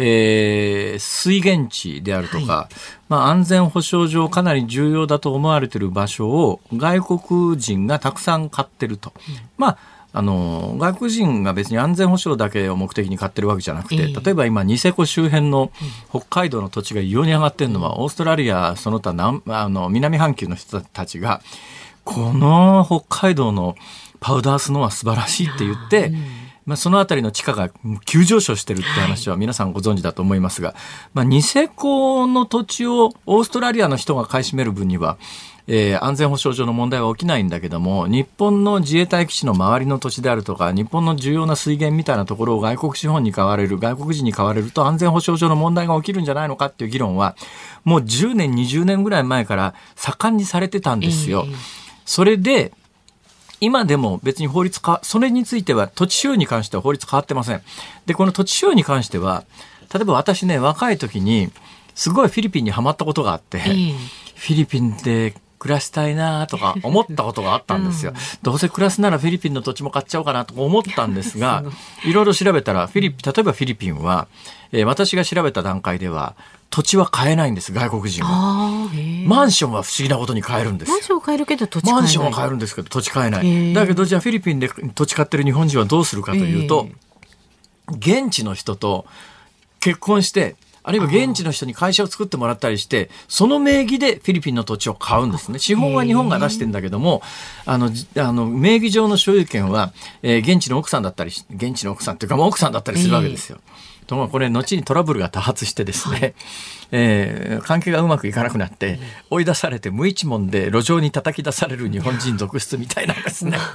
[0.00, 2.74] えー、水源地であるとか、はい、
[3.08, 9.12] まあ、安全保障上かなり重要だと思われている場所を外国人がたくさん買ってると。
[9.28, 15.70] うん、まああの外国人が別に安全保障だけを目的に買ってるわけじゃなくて、例えば今、ニセコ周辺の
[16.10, 21.42] 北海道の土地が異様に上がってるのは、オーストラリア、その他南あの南半球の人たちが、
[22.04, 23.76] この北海道の
[24.20, 26.12] パウダースノーは素晴らしいって言って、
[26.64, 27.70] まあ、そのあたりの地価が
[28.04, 30.74] 急上昇してるって話は皆さんご存知だと思いますが、
[31.14, 35.18] まあ、ニセコの土地をオーストラリアの人が買い占める分には、
[35.70, 47.36] えー、安全保障上の問題は起きないんだけども、日本の自衛隊基地の周りの土地であるとか、日本の重要な水源みたいなところを外国資本に買われる、外国人に買われると安全保障上の問題が起きるんじゃないのかっていう議論は、
[47.84, 51.46] もう10年、20年ぐらい前から盛んにされてたんですよ。
[52.06, 52.72] それで、
[53.60, 57.60] 今でも別に法律か、それについては土地使用に関しては法律変わってません。
[58.06, 59.44] で、この土地使用に関しては、
[59.92, 61.50] 例えば私ね、若い時に、
[61.94, 71.64] すごいフィリピンにはまったことがあって、フィリピンで暮らしたいなとか思ったことがあったんですよ、 うん、どうせ暮らすならフィリピンの土地も買っちゃおうかなと思ったんですが
[72.04, 74.28] いろいろ調べたらフィリピン例えばフィリピンは、
[74.72, 76.34] えー、私が調べた段階では
[76.70, 78.88] 土地は買えないんです外国人は。
[79.26, 82.02] マンションは不思議なことに買えるんですマンション買えるけど土地買えない。
[82.02, 83.72] マンションは買えるんですけど土地買えない。
[83.72, 86.88] だけどじゃあフィリピンで土地買ってる日本人はどうするかというと
[87.90, 89.06] 現地の人と
[89.80, 90.56] 結婚して
[90.88, 95.58] あるいは現地の人に会社を作ってもらったりして、その名義でフィリピンの土地を買うんですね。
[95.58, 97.20] 資本は日本が出してんだけども、
[97.66, 103.58] あの、あの、名義上の所有権は、えー、現地の奥さんだったり、現地の奥さんっていうか、もう奥さんだったりするわけですよ。
[104.06, 106.32] ところがこれ、後にトラブルが多発してですね、
[106.90, 108.98] えー、関係がうまくいかなくなって、
[109.30, 113.58] 追い出されて無一文で路上に叩き出される日本人続出みたいなですね。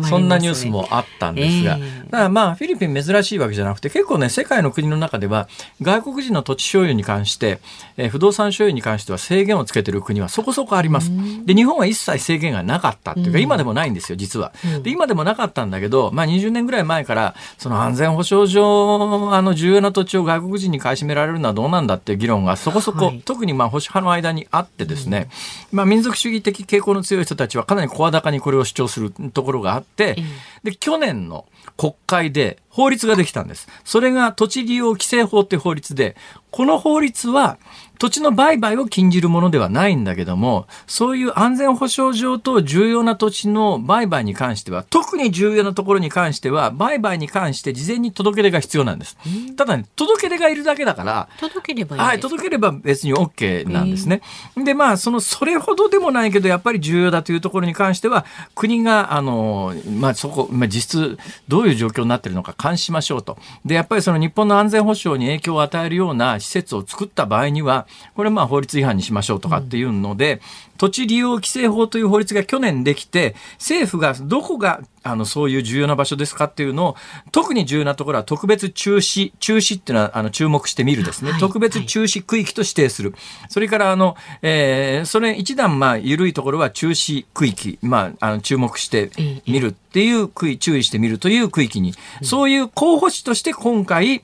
[0.00, 5.48] ね、そんなニュースもあったんですが、えー、だからまあフィリピン珍しいわけじゃなくて結構ね世界の国の中では
[5.80, 7.60] 外国人の土地所有に関して、
[7.96, 11.10] えー、不動産所有に関しては制限をつけてる国はそこそこあります。
[11.44, 14.52] で日本は一切制限がなかったっていうか今でもないんですよ実は。
[14.82, 25.28] で今でもなかったんだけど、まあ、20年ぐらい前からその安全保障上あの重要な土地を外国人に買い占められるのはどうなんだっていう議論がそこそこ、はい、特にまあ保守派の間にあってですね、
[25.72, 30.16] うん、まあ、民族主義的傾向の強い人たちはかなり声高にこれを主張するところがあって、
[30.62, 31.46] で去年の
[31.76, 33.68] 国会で法律ができたんです。
[33.84, 36.16] それが土地利用規制法っていう法律で、
[36.50, 37.58] この法律は
[38.00, 49.16] 土地の売買を禁じるものではないんだけども、そういう安全保障上と重要な土地の売買に関しては、特に重要なところに関しては、売買に関して事前に届け出が必要なんです。
[49.56, 54.22] ただね、届け出がいるだけだから、届ければいいはい、届ければ別に OK なんですね。
[54.56, 58.24] で、まあ、その、それほどでもないけど、やっぱり重要だというところに関しては、
[58.54, 63.36] 国が、あの、まあ、そこ、まあ、実質、どういう状況になっているのか監視しましょうと。
[63.64, 70.40] で、やっぱりその日本の安全保障に影響を与えるような施設を作った場合には、これまあ法律違反にしましょうとかっていうので、
[70.78, 76.96] 土地利用規制法という法律が去年できて、政府がどこがあのそういう重要な場所ですかっていうのを、
[77.32, 83.14] 特に重要なところは特別中止、中止っていうのはあの注目してみるですね、はい、特別中止区域と指定する。
[83.48, 89.10] それからあの、えー、それ一段まあ緩いところは中止区域、まあ、あの注目して
[89.46, 94.22] みるっていう区域、注意してみるという区域に、そういう候補地として今回、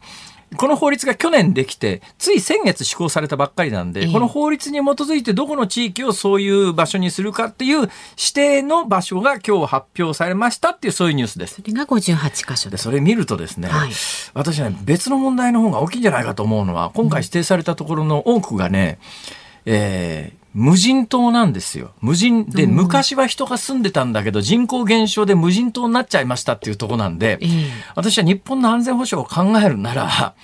[0.57, 7.91] この法律が去年できて、つい先月施行されたばっかりなんで、この法律に基づいてどこの地域をそういう場所にするかっていう指
[8.33, 11.57] 定の場所が今日発表されましたっていうそういうニュースです。
[11.57, 12.77] それが58箇所で。
[12.77, 13.91] それ見るとですね、はい、
[14.35, 18.99] 私は、ね、別の問題の方が大きいんじゃないかと思うのは、今回指定されたところの多くがね、
[19.65, 21.91] えー、無人島なんですよ。
[22.01, 27.39] 無人で、昔は人が住んでたんだけど、人口減少で無人島になっちゃいましたっていうとこなんで、
[27.95, 30.35] 私は日本の安全保障を考えるなら、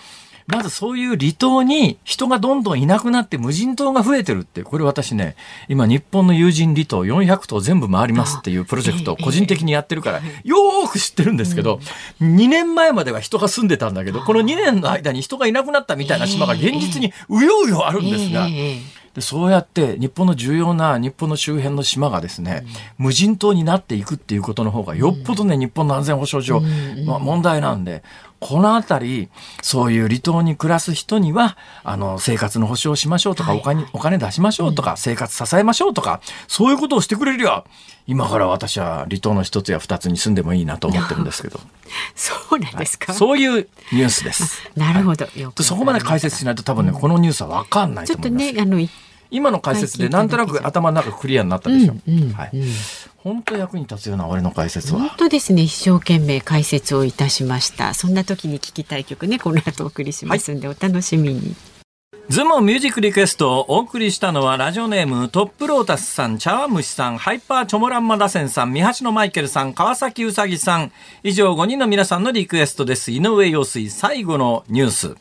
[0.49, 5.35] まずそういう離島に人がどんどんいなくなって無人島が増えてるって、これ私ね、
[5.71, 11.81] 今日本の友人離島400島全部回りますっていうプロジェクトを個人的にやってるから、よーく知ってるんですけど、
[12.21, 18.47] 2年前までは人が住んでたんだけど、この2年の間に人がいなくなったみたいな島が現実にうようよあるんですが、
[19.15, 22.65] でそうやって日本の重要な日本の周辺の島がですね、
[22.99, 26.61] うん、無人島になっていくっていうことの方がよっぽどね、うん、日本の安全保障上、
[27.05, 28.03] まあ、問題なんで、
[28.43, 29.29] このあたり、
[29.63, 37.65] そういう離島に暮らす人には、あの、生活の保障をしましょうとか、はい、お金、お金出しましょうとか、うん、生活支えましょうとか、そういうことをしてくれるよ。
[38.09, 41.61] 今から私は離島の一つや二つに住んでもいいなと思ってるんですけど。
[42.17, 44.69] そうなんですか、はい、そういうニュースです。
[44.77, 45.27] なるほど。
[45.27, 48.45] はい、そこまで解説しないと多分ね、このニュースはわかんないと思います。
[48.45, 48.89] ちょっとね、あの、
[49.33, 51.95] 今の解説でなんとなく頭の中クリアになったでしょ。
[52.07, 52.51] うんうん、はい。
[53.17, 55.01] 本当役に立つような俺の解説は。
[55.01, 55.63] 本当ですね。
[55.63, 57.95] 一生懸命解説をいたしました。
[57.95, 61.57] そんな時に聞きたい曲ね、この後お送りしますんで、はい、お楽しみに。
[62.29, 70.93] ズモミュージックリクエストをお送りしたのはラジオネームトップロータスさん、茶碗蒸しさん、ハイパーチョモランマ打線さん、三橋のマイケルさん、川崎うさぎさん、
[71.25, 73.11] 以上5人の皆さんのリクエストです。
[73.11, 75.17] 井上陽水最後のニュース。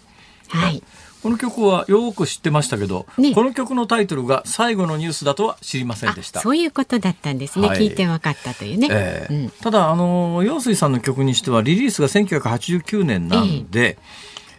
[0.50, 0.84] はい。
[1.22, 6.42] この曲はよく知ってましたけど、ね、この曲のタイトルが最後のニュースだとは知りませんでした。
[6.42, 7.68] そういうことだったんですね。
[7.68, 8.88] はい、聞いて分かったというね。
[8.92, 13.98] えーうん、ただあの陽水さんの曲にしてはリリースが1989年なんで。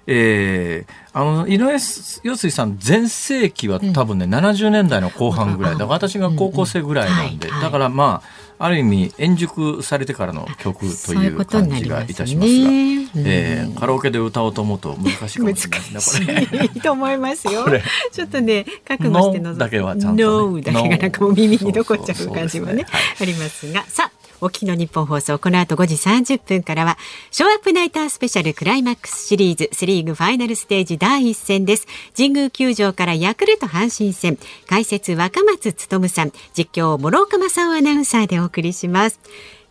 [0.06, 1.72] えー、えーあの井上
[2.22, 8.28] 陽水さん全盛期は多分ね、うん、70年代の後半ぐらいだから私が高校生ぐらいなんで、だからまあ
[8.64, 16.70] ある意味円熟されてからの曲という感じがいたしますが、ねえー、カラオケで歌おうと思うと難しいかもしれないですね。
[16.72, 17.66] いいと思いますよ。
[18.12, 22.86] ちょっとね覚悟してのだけはちゃんと、ね、だけがなんかもう耳に残っちゃう感じもね、
[23.20, 26.98] ありますがさあお聞きの日本放送、この後5時30分からは、
[27.30, 31.86] ショーアップナイタースペシャルクライマックスシリーズセリーグファイナルステージ第1戦です。
[32.16, 34.36] 神宮球場からヤクルト阪神戦、
[34.66, 39.20] 解説若松努さん、実況諸岡正夫アナウンサーでお送りします。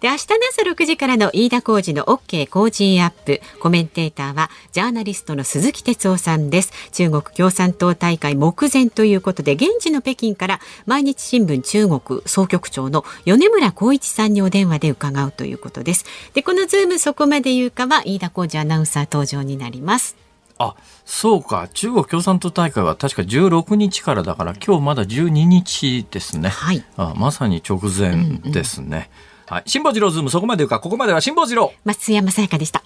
[0.02, 3.40] で、明日の朝6時からの飯田浩二の OK 工事アップ。
[3.60, 6.74] コメンテーターは、ジャーナリストの鈴木哲夫さんです。
[6.92, 16.06] 中国共産党大会目前ということで、現地の北京から毎日新聞中国総局長の米村耕一さんにお電話で伺うということです。
[16.34, 20.16] で、このズームそこまで言うかは、飯田浩司アナウンサー登場になります。
[20.58, 20.76] あ
[21.06, 28.88] そうか中国共産党大会は確か16日からだから今日まだ12日ですね、はい、あまさに直前ですね。
[28.88, 29.64] うんうんはい。
[29.66, 31.74] 辛坊治郎ズームそこまで言うか、ここまでは辛坊治郎。
[31.84, 32.84] 増山さやかでした。